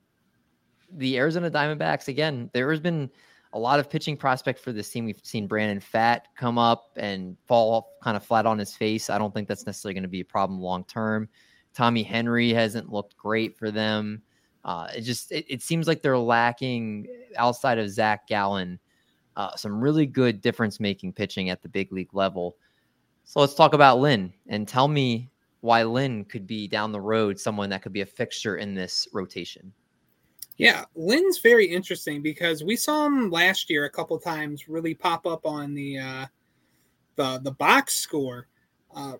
[0.92, 3.10] the Arizona Diamondbacks, again, there has been
[3.52, 5.04] a lot of pitching prospect for this team.
[5.06, 9.10] We've seen Brandon Pfaadt come up and fall kind of flat on his face.
[9.10, 11.28] I don't think that's necessarily going to be a problem long term.
[11.74, 14.22] Tommy Henry hasn't looked great for them.
[14.64, 18.78] Uh, it just it, it, seems like they're lacking outside of Zach Gallen
[19.36, 22.56] uh, some really good difference making pitching at the big league level.
[23.24, 27.38] So let's talk about Lin and tell me why Lin could be down the road
[27.40, 29.72] someone that could be a fixture in this rotation.
[30.56, 35.26] Yeah, Lin's very interesting because we saw him last year a couple times really pop
[35.26, 36.26] up on the uh,
[37.16, 38.46] the the box score.
[38.94, 39.14] Uh,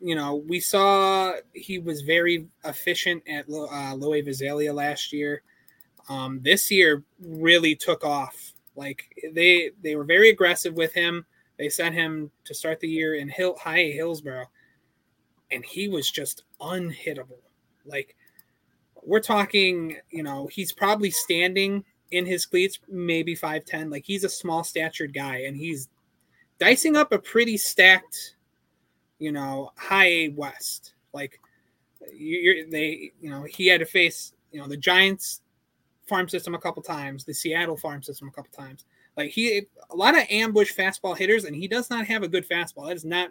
[0.00, 5.42] you know, we saw he was very efficient at uh, Loe Visalia last year.
[6.08, 8.52] Um, this year really took off.
[8.76, 11.24] Like they they were very aggressive with him.
[11.58, 14.46] They sent him to start the year in Hill High Hillsboro,
[15.50, 17.42] and he was just unhittable.
[17.84, 18.16] Like
[19.02, 23.90] we're talking, you know, he's probably standing in his cleats, maybe 5'10.
[23.90, 25.88] Like he's a small statured guy and he's
[26.58, 28.36] dicing up a pretty stacked
[29.20, 30.94] you know, high A West.
[31.12, 31.40] Like
[32.12, 35.42] you're they, you know, he had to face, you know, the Giants
[36.06, 38.86] farm system a couple times, the Seattle farm system a couple times.
[39.16, 42.48] Like he a lot of ambush fastball hitters, and he does not have a good
[42.48, 42.88] fastball.
[42.88, 43.30] That is not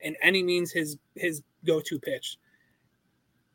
[0.00, 2.38] in any means his his go-to pitch.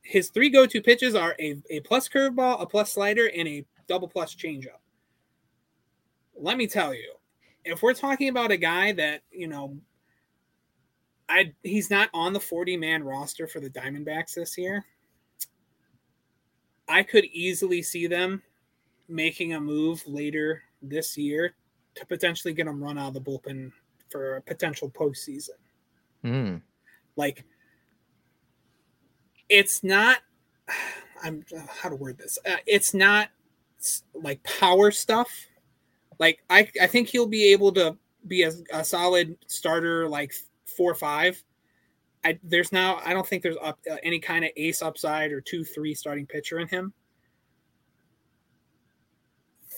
[0.03, 4.07] His three go-to pitches are a, a plus curveball, a plus slider, and a double
[4.07, 4.79] plus changeup.
[6.37, 7.13] Let me tell you,
[7.63, 9.75] if we're talking about a guy that, you know,
[11.27, 14.85] I he's not on the 40 man roster for the Diamondbacks this year.
[16.87, 18.43] I could easily see them
[19.07, 21.55] making a move later this year
[21.95, 23.71] to potentially get him run out of the bullpen
[24.09, 25.49] for a potential postseason.
[26.23, 26.61] Mm.
[27.15, 27.43] Like,
[29.49, 30.19] it's not.
[31.23, 32.37] I'm how to word this.
[32.45, 33.29] Uh, it's not
[34.13, 35.29] like power stuff.
[36.19, 40.33] Like I, I think he'll be able to be a, a solid starter, like
[40.75, 41.41] four or five.
[42.23, 45.41] I there's now I don't think there's up, uh, any kind of ace upside or
[45.41, 46.93] two three starting pitcher in him.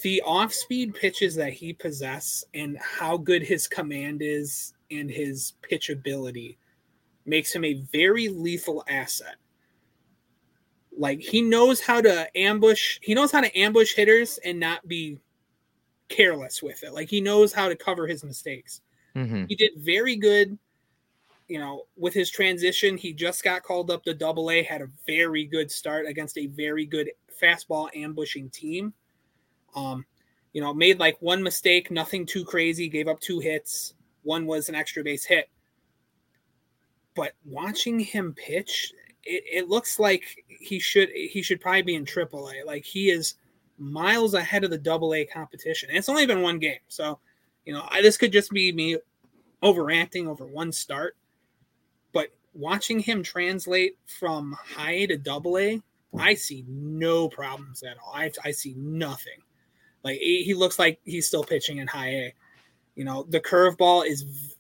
[0.04, 5.54] The off speed pitches that he possesses and how good his command is and his
[5.62, 6.58] pitch ability
[7.26, 9.36] makes him a very lethal asset.
[10.98, 15.20] Like he knows how to ambush, he knows how to ambush hitters and not be
[16.10, 16.94] careless with it.
[16.94, 18.82] Like he knows how to cover his mistakes.
[19.16, 19.46] Mm-hmm.
[19.50, 20.58] He did very good,
[21.48, 22.98] you know, with his transition.
[22.98, 26.48] He just got called up to double A, had a very good start against a
[26.48, 28.94] very good fastball ambushing team.
[29.76, 30.06] Um,
[30.54, 33.94] you know, made like one mistake, nothing too crazy, gave up two hits.
[34.24, 35.50] One was an extra base hit.
[37.16, 42.06] But watching him pitch, it, it looks like he should he should probably be in
[42.06, 42.66] triple A.
[42.66, 43.36] Like he is
[43.78, 45.90] miles ahead of the double A competition.
[45.90, 46.80] And it's only been one game.
[46.88, 47.20] So,
[47.66, 48.98] you know, I, this could just be me
[49.62, 51.16] overacting over one start.
[52.58, 55.82] Watching him translate from high A to double A,
[56.18, 58.14] I see no problems at all.
[58.14, 59.40] I, I see nothing.
[60.04, 62.34] Like he, looks like he's still pitching in high A.
[62.96, 64.56] You know, the curveball is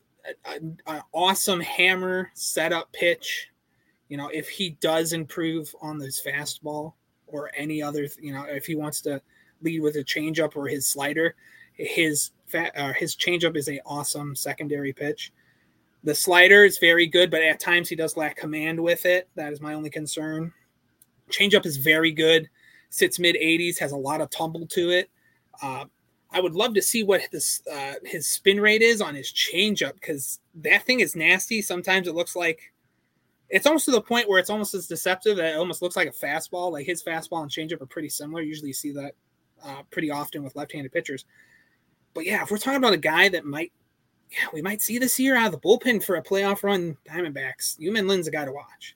[0.45, 0.77] an
[1.13, 3.49] awesome hammer setup pitch.
[4.09, 6.93] You know, if he does improve on this fastball,
[7.27, 9.21] or any other, you know, if he wants to
[9.61, 11.35] lead with a changeup or his slider,
[11.73, 15.31] his fat, uh, his changeup is a awesome secondary pitch.
[16.03, 19.27] The slider is very good, but at times he does lack command with it.
[19.35, 20.53] That is my only concern.
[21.29, 22.49] Changeup is very good,
[22.89, 25.09] sits mid 80s, has a lot of tumble to it.
[25.61, 25.85] Uh,
[26.31, 29.93] I would love to see what this uh, his spin rate is on his changeup
[29.93, 31.61] because that thing is nasty.
[31.61, 32.71] Sometimes it looks like
[33.49, 36.09] it's almost to the point where it's almost as deceptive that it almost looks like
[36.09, 36.71] a fastball.
[36.71, 38.41] Like his fastball and changeup are pretty similar.
[38.41, 39.13] Usually you see that
[39.63, 41.25] uh, pretty often with left-handed pitchers.
[42.13, 43.71] But yeah, if we're talking about a guy that might,
[44.31, 47.79] yeah, we might see this year out of the bullpen for a playoff run, Diamondbacks.
[47.79, 48.95] Yu-Min Lin's a guy to watch.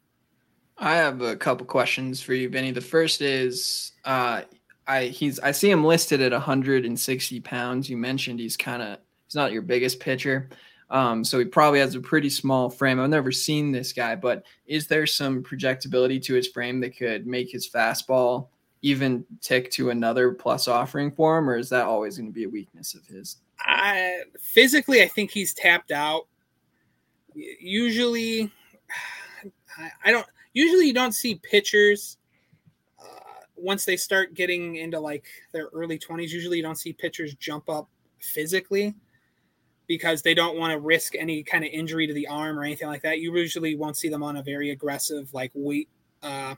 [0.77, 2.71] I have a couple questions for you, Benny.
[2.71, 4.41] The first is, uh,
[4.87, 7.89] I he's I see him listed at 160 pounds.
[7.89, 10.49] You mentioned he's kind of he's not your biggest pitcher.
[10.89, 12.99] Um, so he probably has a pretty small frame.
[12.99, 17.25] I've never seen this guy, but is there some projectability to his frame that could
[17.25, 18.49] make his fastball
[18.81, 22.43] even tick to another plus offering for him, or is that always going to be
[22.43, 23.37] a weakness of his?
[23.65, 26.27] I, physically, I think he's tapped out.
[27.33, 28.51] Usually,
[29.77, 30.25] I, I don't.
[30.53, 32.17] Usually, you don't see pitchers
[32.99, 36.33] uh, once they start getting into like their early twenties.
[36.33, 37.87] Usually, you don't see pitchers jump up
[38.19, 38.95] physically
[39.87, 42.87] because they don't want to risk any kind of injury to the arm or anything
[42.87, 43.19] like that.
[43.19, 45.89] You usually won't see them on a very aggressive like weight
[46.21, 46.55] uh,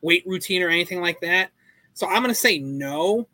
[0.00, 1.50] weight routine or anything like that.
[1.94, 3.28] So I'm going to say no.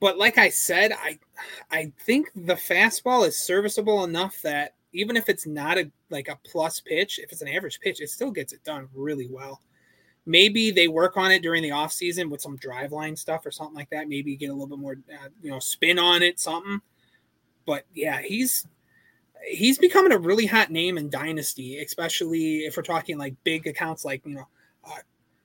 [0.00, 1.18] But like I said, I
[1.70, 6.38] I think the fastball is serviceable enough that even if it's not a like a
[6.44, 9.62] plus pitch, if it's an average pitch, it still gets it done really well.
[10.26, 13.76] Maybe they work on it during the off season with some Driveline stuff or something
[13.76, 14.08] like that.
[14.08, 16.80] Maybe get a little bit more, uh, you know, spin on it, something
[17.66, 18.66] but yeah, he's
[19.46, 24.04] he's becoming a really hot name in Dynasty, especially if we're talking like big accounts
[24.04, 24.48] like you know
[24.84, 25.00] uh,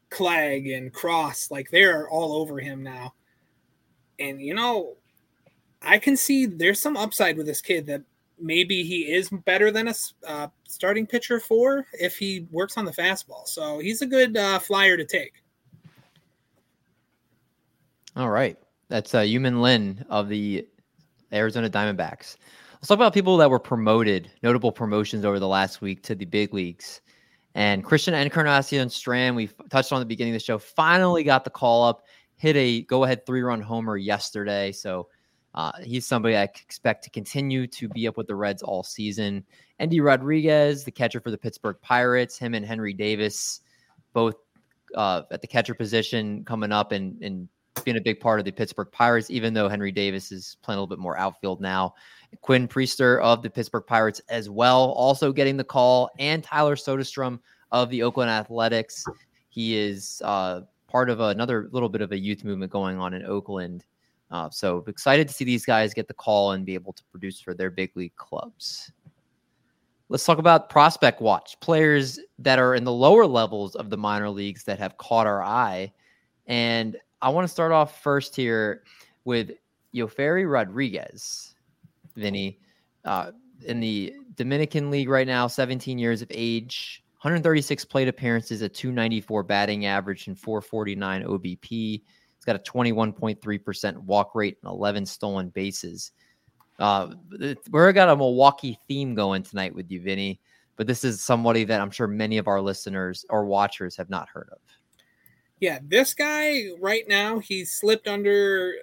[0.09, 3.15] Clegg and Cross, like they're all over him now.
[4.21, 4.95] And you know,
[5.81, 8.03] I can see there's some upside with this kid that
[8.39, 9.93] maybe he is better than a
[10.27, 13.47] uh, starting pitcher for if he works on the fastball.
[13.47, 15.33] So he's a good uh, flyer to take.
[18.15, 18.57] All right.
[18.89, 20.67] That's uh, Yu-Min Lin of the
[21.31, 22.35] Arizona Diamondbacks.
[22.73, 26.25] Let's talk about people that were promoted, notable promotions over the last week to the
[26.25, 26.99] big leagues.
[27.53, 31.49] And Christian Encarnacion Strand, we touched on the beginning of the show, finally got the
[31.49, 32.03] call up,
[32.41, 34.71] hit a go ahead three run homer yesterday.
[34.71, 35.07] So
[35.53, 39.45] uh, he's somebody I expect to continue to be up with the Reds all season.
[39.79, 43.61] Endy Rodriguez, the catcher for the Pittsburgh Pirates, him and Henry Davis,
[44.13, 44.35] both
[44.95, 47.47] uh, at the catcher position coming up and, and
[47.85, 50.81] being a big part of the Pittsburgh Pirates, even though Henry Davis is playing a
[50.81, 51.93] little bit more outfield now.
[52.41, 57.39] Quinn Priester of the Pittsburgh Pirates as well, also getting the call, and Tyler Soderstrom
[57.71, 59.05] of the Oakland Athletics.
[59.49, 63.25] He is uh, part of another little bit of a youth movement going on in
[63.25, 63.85] Oakland.
[64.29, 67.39] Uh, so excited to see these guys get the call and be able to produce
[67.39, 68.91] for their big league clubs.
[70.09, 74.29] Let's talk about prospect watch players that are in the lower levels of the minor
[74.29, 75.93] leagues that have caught our eye.
[76.47, 78.83] And I want to start off first here
[79.23, 79.51] with
[79.93, 81.55] Yophery Rodriguez,
[82.15, 82.59] Vinny,
[83.05, 83.31] uh,
[83.65, 89.43] in the Dominican League right now, 17 years of age, 136 plate appearances, a 294
[89.43, 91.61] batting average, and 449 OBP.
[91.69, 96.13] He's got a 21.3% walk rate and 11 stolen bases.
[96.79, 97.13] Uh,
[97.69, 100.41] we're got a Milwaukee theme going tonight with you, Vinny,
[100.77, 104.27] but this is somebody that I'm sure many of our listeners or watchers have not
[104.27, 104.57] heard of.
[105.59, 108.73] Yeah, this guy right now, he's slipped under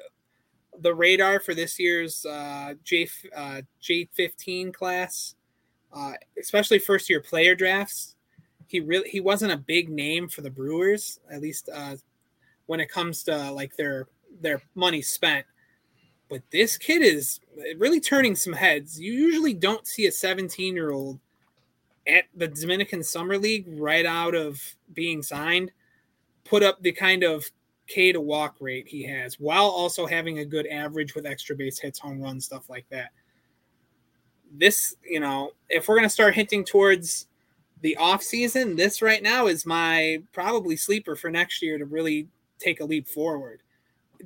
[0.81, 5.35] the radar for this year's uh, J uh, J15 class,
[5.93, 8.15] uh, especially first year player drafts
[8.69, 11.97] he really he wasn't a big name for the Brewers, at least uh,
[12.67, 14.07] when it comes to like their
[14.41, 15.45] their money spent.
[16.29, 17.41] But this kid is
[17.79, 19.01] really turning some heads.
[19.01, 21.19] You usually don't see a 17 year old
[22.07, 24.61] at the Dominican Summer League right out of
[24.93, 25.73] being signed
[26.49, 27.45] put up the kind of
[27.87, 31.79] K to walk rate he has while also having a good average with extra base
[31.79, 33.11] hits, home runs, stuff like that.
[34.51, 37.28] This, you know, if we're going to start hinting towards
[37.81, 42.29] the off season, this right now is my probably sleeper for next year to really
[42.59, 43.63] take a leap forward.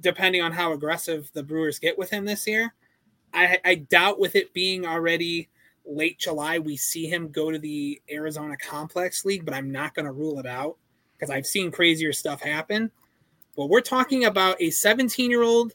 [0.00, 2.74] Depending on how aggressive the Brewers get with him this year,
[3.34, 5.48] I, I doubt with it being already
[5.84, 10.06] late July, we see him go to the Arizona Complex League, but I'm not going
[10.06, 10.76] to rule it out
[11.12, 12.90] because I've seen crazier stuff happen.
[13.56, 15.74] But we're talking about a 17 year old,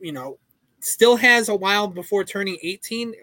[0.00, 0.38] you know,
[0.80, 3.14] still has a while before turning 18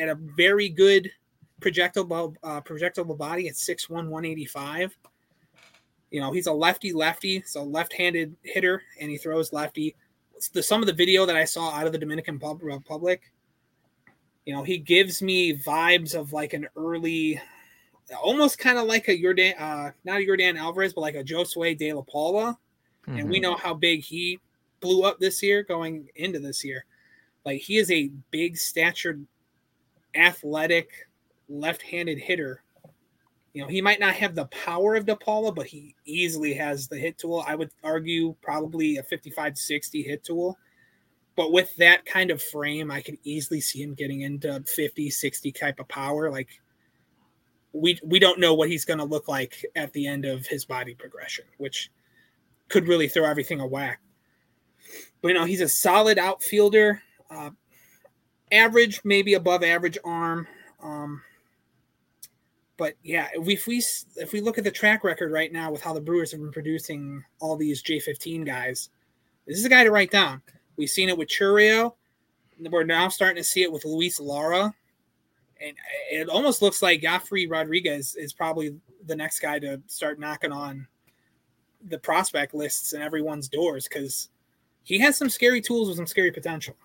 [0.00, 1.10] at a very good
[1.60, 4.96] projectile uh, projectile body at 6'1", 185.
[6.10, 9.94] You know, he's a lefty lefty, so left-handed hitter, and he throws lefty.
[10.52, 13.32] The, some of the video that I saw out of the Dominican Republic,
[14.44, 17.40] you know, he gives me vibes of like an early,
[18.20, 21.78] almost kind of like a Yordan, uh, not a Yordan Alvarez, but like a Josue
[21.78, 22.58] De La Paula.
[23.06, 23.18] Mm-hmm.
[23.18, 23.42] And we mm-hmm.
[23.42, 24.40] know how big he
[24.80, 26.84] blew up this year going into this year.
[27.44, 29.24] Like he is a big statured,
[30.14, 30.90] athletic,
[31.50, 32.62] left-handed hitter.
[33.52, 36.96] You know, he might not have the power of DePaula, but he easily has the
[36.96, 37.44] hit tool.
[37.46, 40.56] I would argue probably a 55-60 hit tool.
[41.36, 45.52] But with that kind of frame, I could easily see him getting into 50, 60
[45.52, 46.30] type of power.
[46.30, 46.48] Like
[47.72, 50.64] we we don't know what he's going to look like at the end of his
[50.64, 51.90] body progression, which
[52.68, 54.00] could really throw everything a whack.
[55.22, 57.50] But you know, he's a solid outfielder, uh,
[58.50, 60.46] average, maybe above average arm.
[60.82, 61.22] Um,
[62.80, 63.82] but yeah, if we,
[64.16, 66.50] if we look at the track record right now with how the Brewers have been
[66.50, 68.88] producing all these J15 guys,
[69.46, 70.40] this is a guy to write down.
[70.78, 71.92] We've seen it with Chourio.
[72.58, 74.72] We're now starting to see it with Luis Lara.
[75.60, 75.76] And
[76.10, 80.86] it almost looks like Yophery Rodriguez is probably the next guy to start knocking on
[81.86, 84.30] the prospect lists and everyone's doors because
[84.84, 86.76] he has some scary tools with some scary potential.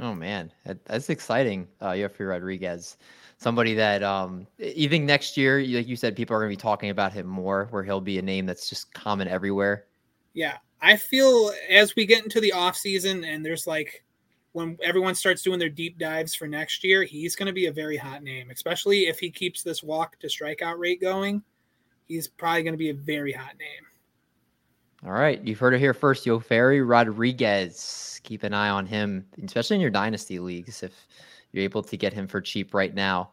[0.00, 0.50] Oh man,
[0.86, 2.96] that's exciting, uh, Yophery Rodriguez
[3.38, 6.90] somebody that um, even next year, like you said, people are going to be talking
[6.90, 9.84] about him more, where he'll be a name that's just common everywhere.
[10.34, 14.04] Yeah, I feel as we get into the off season and there's like
[14.52, 17.72] when everyone starts doing their deep dives for next year, he's going to be a
[17.72, 21.42] very hot name, especially if he keeps this walk to strikeout rate going.
[22.06, 23.84] He's probably going to be a very hot name.
[25.04, 26.24] All right, you've heard it here first.
[26.24, 28.18] Yophery Rodriguez.
[28.24, 30.82] Keep an eye on him, especially in your dynasty leagues.
[30.82, 31.06] If
[31.56, 33.32] you're able to get him for cheap right now.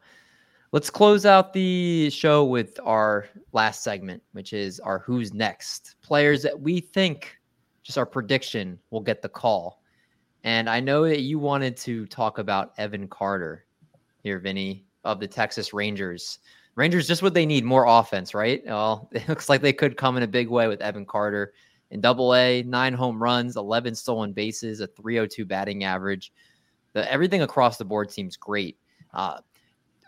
[0.71, 6.41] Let's close out the show with our last segment, which is our who's next players
[6.41, 7.37] that we think,
[7.83, 9.83] just our prediction, will get the call.
[10.43, 13.65] And I know that you wanted to talk about Evan Carter
[14.23, 16.39] here, Vinny, of the Texas Rangers.
[16.75, 18.63] Rangers just what they need more offense, right?
[18.65, 21.53] Well, it looks like they could come in a big way with Evan Carter
[21.91, 26.33] in double A, nine home runs, 11 stolen bases, a 302 batting average.
[26.93, 28.77] The, everything across the board seems great.
[29.13, 29.39] Uh,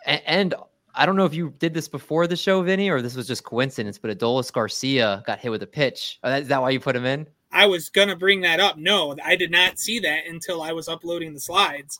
[0.05, 0.55] and, and,
[0.97, 3.43] I don't know if you did this before the show, Vinny, or this was just
[3.43, 6.19] coincidence, but Adolis Garcia got hit with a pitch.
[6.23, 7.27] Uh, is that why you put him in?
[7.51, 8.77] I was going to bring that up.
[8.77, 11.99] No, I did not see that until I was uploading the slides.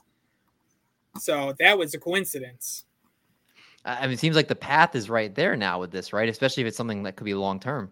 [1.20, 2.86] So that was a coincidence.
[3.86, 6.28] I mean, it seems like the path is right there now with this, right?
[6.28, 7.92] Especially if it's something that could be long term.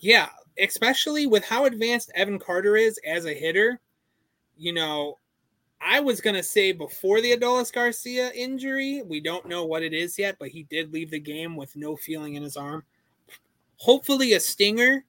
[0.00, 0.28] Yeah,
[0.58, 3.80] especially with how advanced Evan Carter is as a hitter.
[4.56, 5.16] You know,
[5.80, 9.94] I was going to say before the Adolis Garcia injury, we don't know what it
[9.94, 12.84] is yet, but he did leave the game with no feeling in his arm.
[13.76, 15.04] Hopefully, a stinger.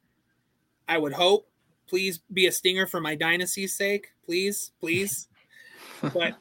[0.87, 1.47] I would hope.
[1.87, 4.13] Please be a stinger for my dynasty's sake.
[4.25, 5.27] Please, please.
[6.13, 6.37] but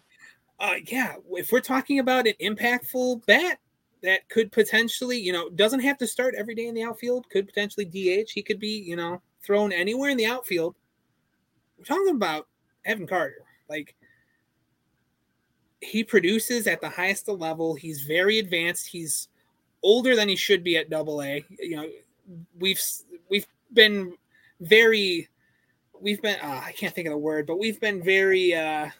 [0.61, 3.59] uh, yeah, if we're talking about an impactful bat
[4.03, 7.47] that could potentially, you know, doesn't have to start every day in the outfield, could
[7.47, 8.31] potentially DH.
[8.31, 10.77] He could be, you know, thrown anywhere in the outfield.
[11.79, 12.47] We're talking about
[12.85, 13.43] Evan Carter.
[13.69, 13.97] Like,
[15.81, 17.75] he produces at the highest level.
[17.75, 18.87] He's very advanced.
[18.87, 19.29] He's
[19.83, 21.45] older than he should be at double A.
[21.59, 21.89] You know,
[22.59, 22.81] we've
[23.29, 24.15] we've been
[24.61, 25.29] very
[26.01, 28.91] we've been uh, I can't think of the word, but we've been very uh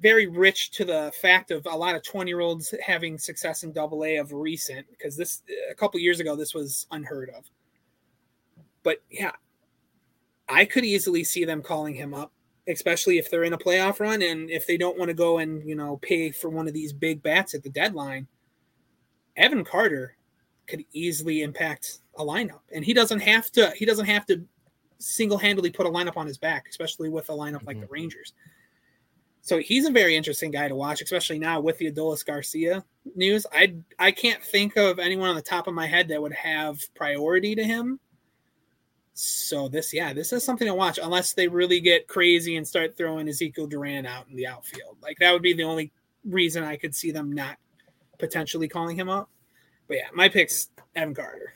[0.00, 3.72] very rich to the fact of a lot of 20 year olds having success in
[3.72, 7.44] double A of recent because this a couple years ago this was unheard of.
[8.82, 9.32] But yeah,
[10.48, 12.32] I could easily see them calling him up,
[12.68, 15.68] especially if they're in a playoff run and if they don't want to go and,
[15.68, 18.26] you know, pay for one of these big bats at the deadline.
[19.36, 20.16] Evan Carter
[20.66, 24.44] could easily impact a lineup and he doesn't have to he doesn't have to
[24.98, 27.66] single-handedly put a lineup on his back, especially with a lineup mm-hmm.
[27.66, 28.32] like the Rangers.
[29.42, 32.82] So he's a very interesting guy to watch, especially now with the Adolis Garcia
[33.14, 33.46] news.
[33.52, 36.80] I I can't think of anyone on the top of my head that would have
[36.94, 38.00] priority to him.
[39.14, 42.96] So this, yeah, this is something to watch unless they really get crazy and start
[42.96, 44.96] throwing Ezekiel Duran out in the outfield.
[45.00, 45.92] Like that would be the only
[46.24, 47.56] reason I could see them not
[48.18, 49.30] potentially calling him up.
[49.86, 51.54] But yeah, my pick's Evan Carter.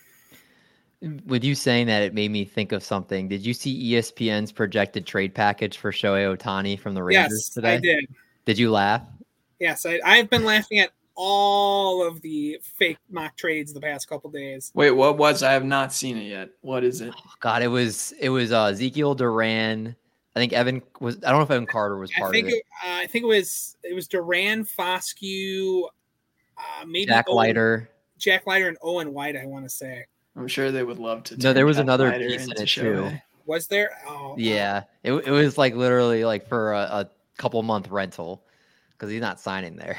[1.26, 3.28] With you saying that, it made me think of something.
[3.28, 7.74] Did you see ESPN's projected trade package for Shohei Ohtani from the Rangers yes, today?
[7.74, 8.08] I did.
[8.44, 9.02] Did you laugh?
[9.60, 10.90] Yes, I, I've been laughing at
[11.20, 14.70] all of the fake mock trades the past couple days.
[14.72, 15.42] Wait, what was?
[15.42, 16.50] I have not seen it yet.
[16.60, 17.12] What is it?
[17.14, 19.96] Oh, God, it was it was uh, Ezekiel Duran.
[20.36, 21.16] I think Evan was.
[21.16, 22.56] I don't know if Evan Carter was part I think of it.
[22.56, 25.82] it uh, I think it was it was Duran, Foscue,
[26.56, 27.90] uh, maybe Jack Owen, Leiter.
[28.16, 29.36] Jack Leiter, and Owen White.
[29.36, 30.06] I want to say.
[30.36, 31.36] I'm sure they would love to.
[31.36, 33.10] No, there was Jack another Leiter piece in into it Shohei.
[33.10, 33.18] too.
[33.46, 33.90] Was there?
[34.06, 38.44] Oh, Yeah, it, it was like literally like for a, a couple month rental
[38.92, 39.96] because he's not signing there.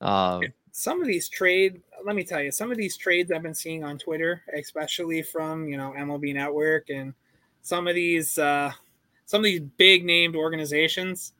[0.00, 0.42] Um,
[0.72, 3.84] some of these trade let me tell you some of these trades i've been seeing
[3.84, 7.12] on twitter especially from you know mlb network and
[7.62, 8.72] some of these uh
[9.26, 11.32] some of these big named organizations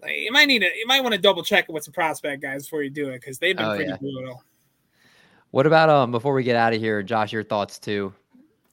[0.00, 2.64] like, you might need to you might want to double check what's a prospect guys
[2.64, 3.96] before you do it because they've been Oh, pretty yeah.
[3.96, 4.42] brutal
[5.50, 7.32] what about um before we get out of here, Josh?
[7.32, 8.12] Your thoughts too.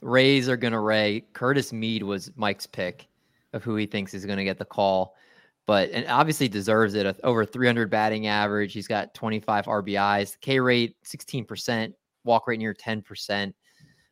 [0.01, 1.23] Rays are gonna Ray.
[1.33, 3.07] Curtis Mead was Mike's pick
[3.53, 5.15] of who he thinks is gonna get the call,
[5.67, 7.19] but and obviously deserves it.
[7.23, 8.73] Over 300 batting average.
[8.73, 10.37] He's got 25 RBIs.
[10.41, 11.93] K rate 16%.
[12.23, 13.53] Walk rate near 10%.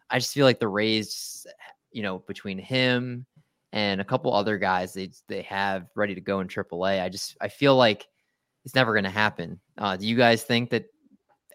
[0.09, 1.45] I just feel like the Rays,
[1.91, 3.25] you know, between him
[3.71, 7.01] and a couple other guys they they have ready to go in AAA.
[7.01, 8.07] I just I feel like
[8.65, 9.59] it's never going to happen.
[9.77, 10.85] Uh, do you guys think that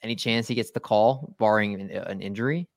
[0.02, 2.68] any chance he gets the call, barring an, an injury?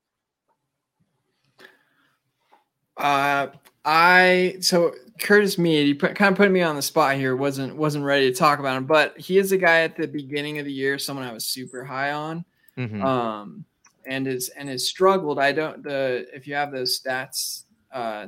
[2.97, 3.47] Uh,
[3.83, 7.35] I so Curtis Mead, he put, kind of put me on the spot here.
[7.35, 10.59] wasn't wasn't ready to talk about him, but he is a guy at the beginning
[10.59, 12.43] of the year, someone I was super high on,
[12.77, 13.03] Mhm.
[13.03, 13.65] um,
[14.05, 15.39] and is and has struggled.
[15.39, 18.27] I don't the if you have those stats, uh,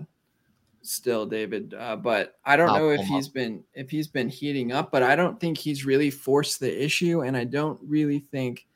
[0.84, 4.72] still David, uh, but I don't I'll know if he's been if he's been heating
[4.72, 8.68] up, but I don't think he's really forced the issue, and I don't really think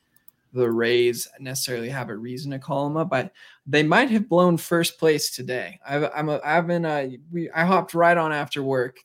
[0.57, 3.13] the Rays necessarily have a reason to call him up.
[3.13, 3.29] I
[3.65, 5.79] they might have blown first place today.
[5.87, 8.97] I've I'm a, I've been uh we I hopped right on after work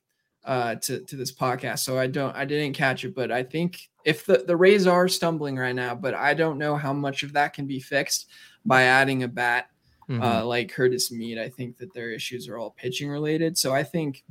[0.44, 3.78] uh to to this podcast, so I don't I didn't catch it, but I think
[4.04, 7.32] if the the Rays are stumbling right now, but I don't know how much of
[7.34, 8.28] that can be fixed
[8.64, 9.68] by adding a bat
[10.08, 10.20] Mhm.
[10.20, 11.38] uh, like Curtis Mead.
[11.38, 13.56] I think that their issues are all pitching related.
[13.56, 14.24] So I think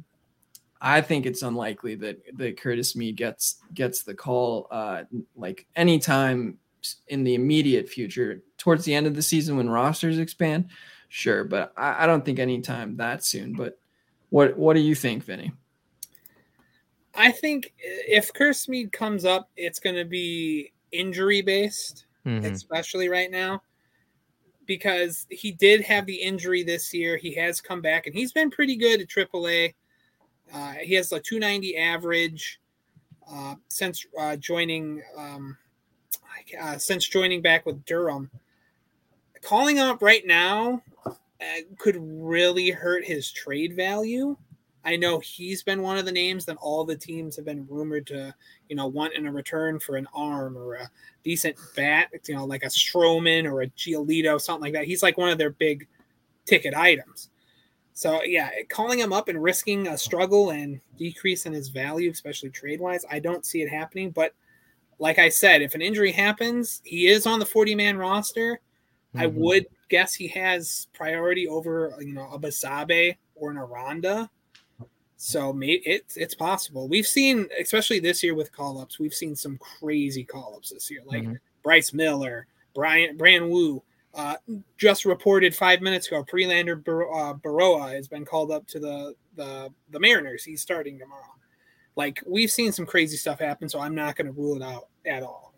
[0.81, 5.03] I think it's unlikely that that Curtis Mead gets gets the call uh,
[5.35, 6.57] like anytime
[7.07, 10.69] in the immediate future, towards the end of the season when rosters expand.
[11.09, 13.53] Sure, but I, I don't think anytime that soon.
[13.53, 13.79] But
[14.29, 15.51] what what do you think, Vinny?
[17.13, 22.45] i think if Curtis Mead comes up it's going to be injury based Mhm.
[22.45, 23.61] especially right now
[24.65, 27.17] because he did have the injury this year.
[27.17, 29.73] He has come back and he's been pretty good at AAA.
[30.53, 32.61] Uh, he has a 290 average
[33.29, 35.57] uh, since uh, joining um,
[36.59, 38.29] uh, since joining back with Durham.
[39.41, 41.11] Calling up right now uh,
[41.77, 44.37] could really hurt his trade value
[44.83, 48.07] I know he's been one of the names that all the teams have been rumored
[48.07, 48.33] to,
[48.67, 50.89] you know, want in a return for an arm or a
[51.23, 54.85] decent bat, you know, like a Stroman or a Giolito, something like that.
[54.85, 55.87] He's like one of their big
[56.45, 57.29] ticket items.
[57.93, 62.49] So yeah, calling him up and risking a struggle and decrease in his value, especially
[62.49, 64.09] trade wise, I don't see it happening.
[64.09, 64.33] But
[65.01, 68.61] like I said, if an injury happens, he is on the 40 man roster.
[69.15, 69.19] Mm-hmm.
[69.19, 74.29] I would guess he has priority over, you know, a Basabe or an Aranda.
[75.17, 76.87] So maybe it's it's possible.
[76.87, 80.89] We've seen, especially this year with call ups, we've seen some crazy call ups this
[80.89, 81.33] year, like mm-hmm.
[81.63, 82.45] Bryce Miller,
[82.75, 83.83] Bryan Brand Woo.
[84.13, 84.35] Uh,
[84.77, 89.15] just reported five minutes ago, Prelander Bar- uh, Berroa has been called up to the,
[89.35, 90.43] the the Mariners.
[90.43, 91.33] He's starting tomorrow.
[91.95, 94.87] Like we've seen some crazy stuff happen, so I'm not going to rule it out
[95.05, 95.53] at all.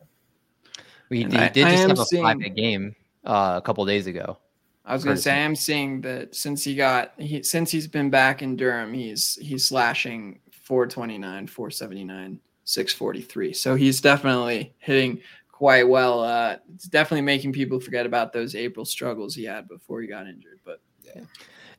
[1.10, 2.24] We did, I, did just have a seeing...
[2.24, 4.38] five game uh, a couple days ago.
[4.86, 8.10] I was gonna say I am seeing that since he got he since he's been
[8.10, 13.54] back in Durham, he's he's slashing 429, 479, 643.
[13.54, 15.22] So he's definitely hitting
[15.52, 16.22] quite well.
[16.22, 20.28] Uh, it's definitely making people forget about those April struggles he had before he got
[20.28, 20.60] injured.
[20.66, 21.22] But yeah.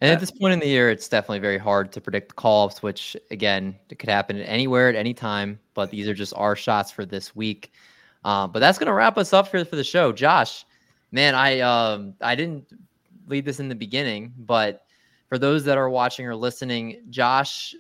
[0.05, 2.67] And at this point in the year, it's definitely very hard to predict the call
[2.67, 5.59] ups, which again, it could happen anywhere at any time.
[5.73, 7.73] But these are just our shots for this week.
[8.23, 10.13] Uh, but that's going to wrap us up for, for the show.
[10.13, 10.67] Josh,
[11.11, 12.67] man, I um, I didn't
[13.29, 14.85] lead this in the beginning, but
[15.31, 17.75] for those that are watching or listening, Josh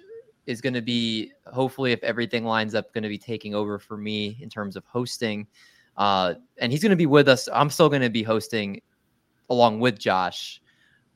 [0.46, 3.98] is going to be hopefully, if everything lines up, going to be taking over for
[3.98, 5.46] me in terms of hosting.
[5.98, 7.50] Uh, and he's going to be with us.
[7.52, 8.80] I'm still going to be hosting
[9.50, 10.62] along with Josh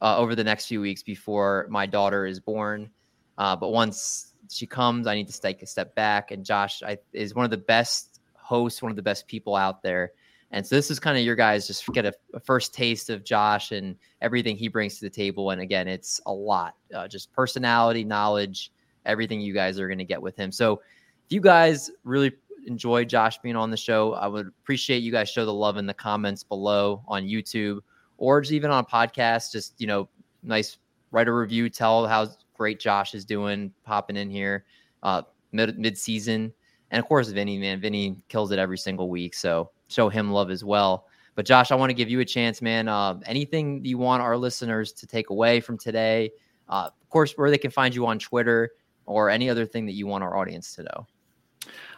[0.02, 2.90] uh, over the next few weeks before my daughter is born.
[3.36, 6.30] Uh, but once she comes, I need to take a step back.
[6.30, 9.82] And Josh I, is one of the best hosts, one of the best people out
[9.82, 10.12] there.
[10.50, 13.22] And so this is kind of your guys just get a, a, first taste of
[13.22, 15.50] Josh and everything he brings to the table.
[15.50, 18.72] And again, it's a lot, uh, just personality, knowledge,
[19.04, 20.50] everything you guys are going to get with him.
[20.50, 20.80] So
[21.26, 22.32] if you guys really
[22.66, 25.84] enjoy Josh being on the show, I would appreciate you guys show the love in
[25.84, 27.80] the comments below on YouTube
[28.18, 29.52] or just even on a podcast.
[29.52, 30.08] Just you know,
[30.42, 30.76] nice
[31.10, 34.64] write a review, tell how great Josh is doing, popping in here
[35.02, 36.52] uh, mid mid season,
[36.90, 39.34] and of course Vinny, man, Vinny kills it every single week.
[39.34, 41.06] So show him love as well.
[41.34, 42.88] But Josh, I want to give you a chance, man.
[42.88, 46.32] Uh, anything you want our listeners to take away from today?
[46.68, 48.72] Uh, of course, where they can find you on Twitter
[49.06, 51.06] or any other thing that you want our audience to know.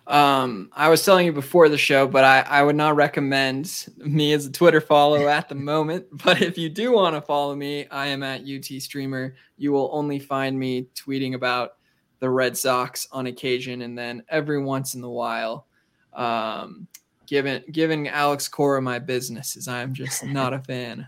[0.07, 4.33] Um, I was telling you before the show, but I, I would not recommend me
[4.33, 6.07] as a Twitter follow at the moment.
[6.25, 9.35] But if you do want to follow me, I am at UT Streamer.
[9.57, 11.77] You will only find me tweeting about
[12.19, 15.67] the Red Sox on occasion, and then every once in a while,
[16.13, 16.87] um,
[17.27, 21.07] giving giving Alex Cora my business, as I'm just not a fan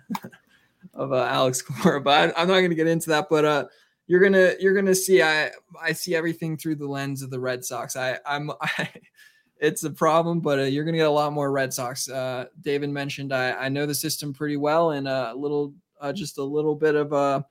[0.94, 2.00] of uh, Alex Cora.
[2.00, 3.28] But I, am not going to get into that.
[3.28, 3.64] But uh,
[4.06, 5.50] you're gonna you're gonna see I
[5.80, 7.96] I see everything through the lens of the Red Sox.
[7.96, 8.88] I I'm I,
[9.58, 12.08] it's a problem, but uh, you're gonna get a lot more Red Sox.
[12.08, 16.38] Uh, David mentioned I I know the system pretty well, and a little uh, just
[16.38, 17.46] a little bit of a.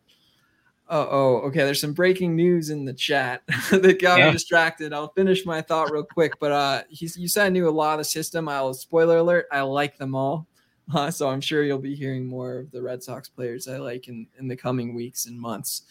[0.90, 1.60] Uh, oh, okay.
[1.60, 4.26] There's some breaking news in the chat that got yeah.
[4.26, 4.92] me distracted.
[4.92, 7.94] I'll finish my thought real quick, but uh, he's, you said I knew a lot
[7.94, 8.50] of the system.
[8.50, 9.48] I'll spoiler alert.
[9.54, 10.48] I like them all,
[10.94, 14.10] uh, so I'm sure you'll be hearing more of the Red Sox players I like
[14.10, 15.84] in in the coming weeks and months.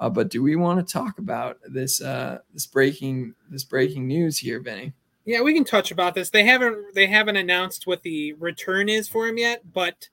[0.00, 4.38] Uh, but do we want to talk about this uh, this breaking this breaking news
[4.38, 4.94] here, Vinny?
[5.26, 6.30] Yeah, we can touch about this.
[6.30, 10.08] They haven't they haven't announced what the return is for him yet, but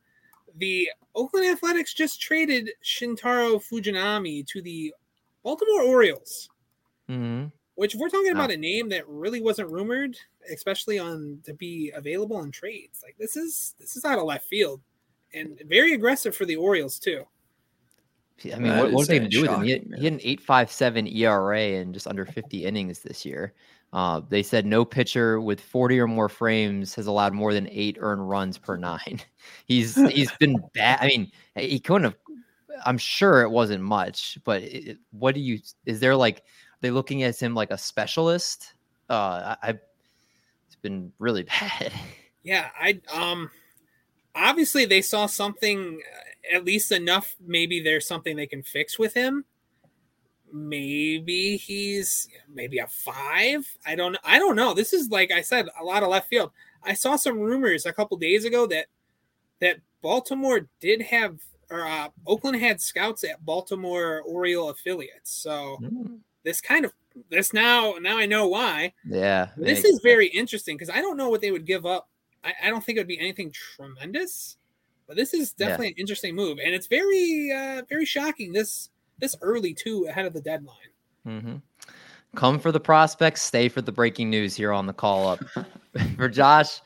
[0.57, 4.93] the Oakland Athletics just traded Shintaro Fujinami to the
[5.41, 6.49] Baltimore Orioles.
[7.09, 7.47] Mm-hmm.
[7.75, 10.17] Which, if we're talking about a name that really wasn't rumored,
[10.51, 14.47] especially on to be available in trades, like this is this is out of left
[14.47, 14.81] field,
[15.33, 17.23] and very aggressive for the Orioles too.
[18.45, 19.63] I mean, what, what are they going to do with him?
[19.63, 23.53] He had, he had, an 8.57 ERA and just under 50 innings this year.
[23.93, 27.97] Uh, they said no pitcher with 40 or more frames has allowed more than eight
[27.99, 29.21] earned runs per nine.
[29.65, 30.99] He's he's been bad.
[31.01, 32.15] I mean, he couldn't have.
[32.85, 35.59] I'm sure it wasn't much, but it, what do you?
[35.85, 36.43] Is there like
[36.81, 38.73] they looking at him like a specialist?
[39.09, 39.79] Uh, I, I've
[40.67, 41.93] it's been really bad.
[42.43, 43.49] Yeah, I um,
[44.35, 46.01] obviously they saw something
[46.51, 47.35] at least enough.
[47.45, 49.45] Maybe there's something they can fix with him.
[50.51, 53.67] Maybe he's maybe a five.
[53.85, 54.17] I don't.
[54.23, 54.73] I don't know.
[54.73, 56.51] This is like I said, a lot of left field.
[56.83, 58.87] I saw some rumors a couple days ago that
[59.59, 61.39] that Baltimore did have
[61.69, 65.31] or uh, Oakland had scouts at Baltimore Oriole affiliates.
[65.31, 66.19] So mm.
[66.43, 66.93] this kind of
[67.29, 68.93] this now now I know why.
[69.05, 69.49] Yeah.
[69.57, 72.09] This is very interesting because I don't know what they would give up.
[72.43, 74.57] I, I don't think it would be anything tremendous.
[75.07, 75.93] But this is definitely yeah.
[75.93, 78.89] an interesting move, and it's very uh, very shocking this
[79.19, 80.75] this early too ahead of the deadline.
[81.25, 81.55] Mm-hmm.
[82.35, 85.43] Come for the prospects, stay for the breaking news here on the call up.
[86.17, 86.81] for Josh,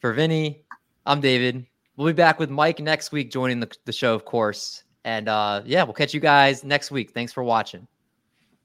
[0.00, 0.62] for Vinny,
[1.06, 1.66] I'm David.
[1.96, 4.84] We'll be back with Mike next week joining the, the show, of course.
[5.04, 7.12] And uh, yeah, we'll catch you guys next week.
[7.12, 7.86] Thanks for watching.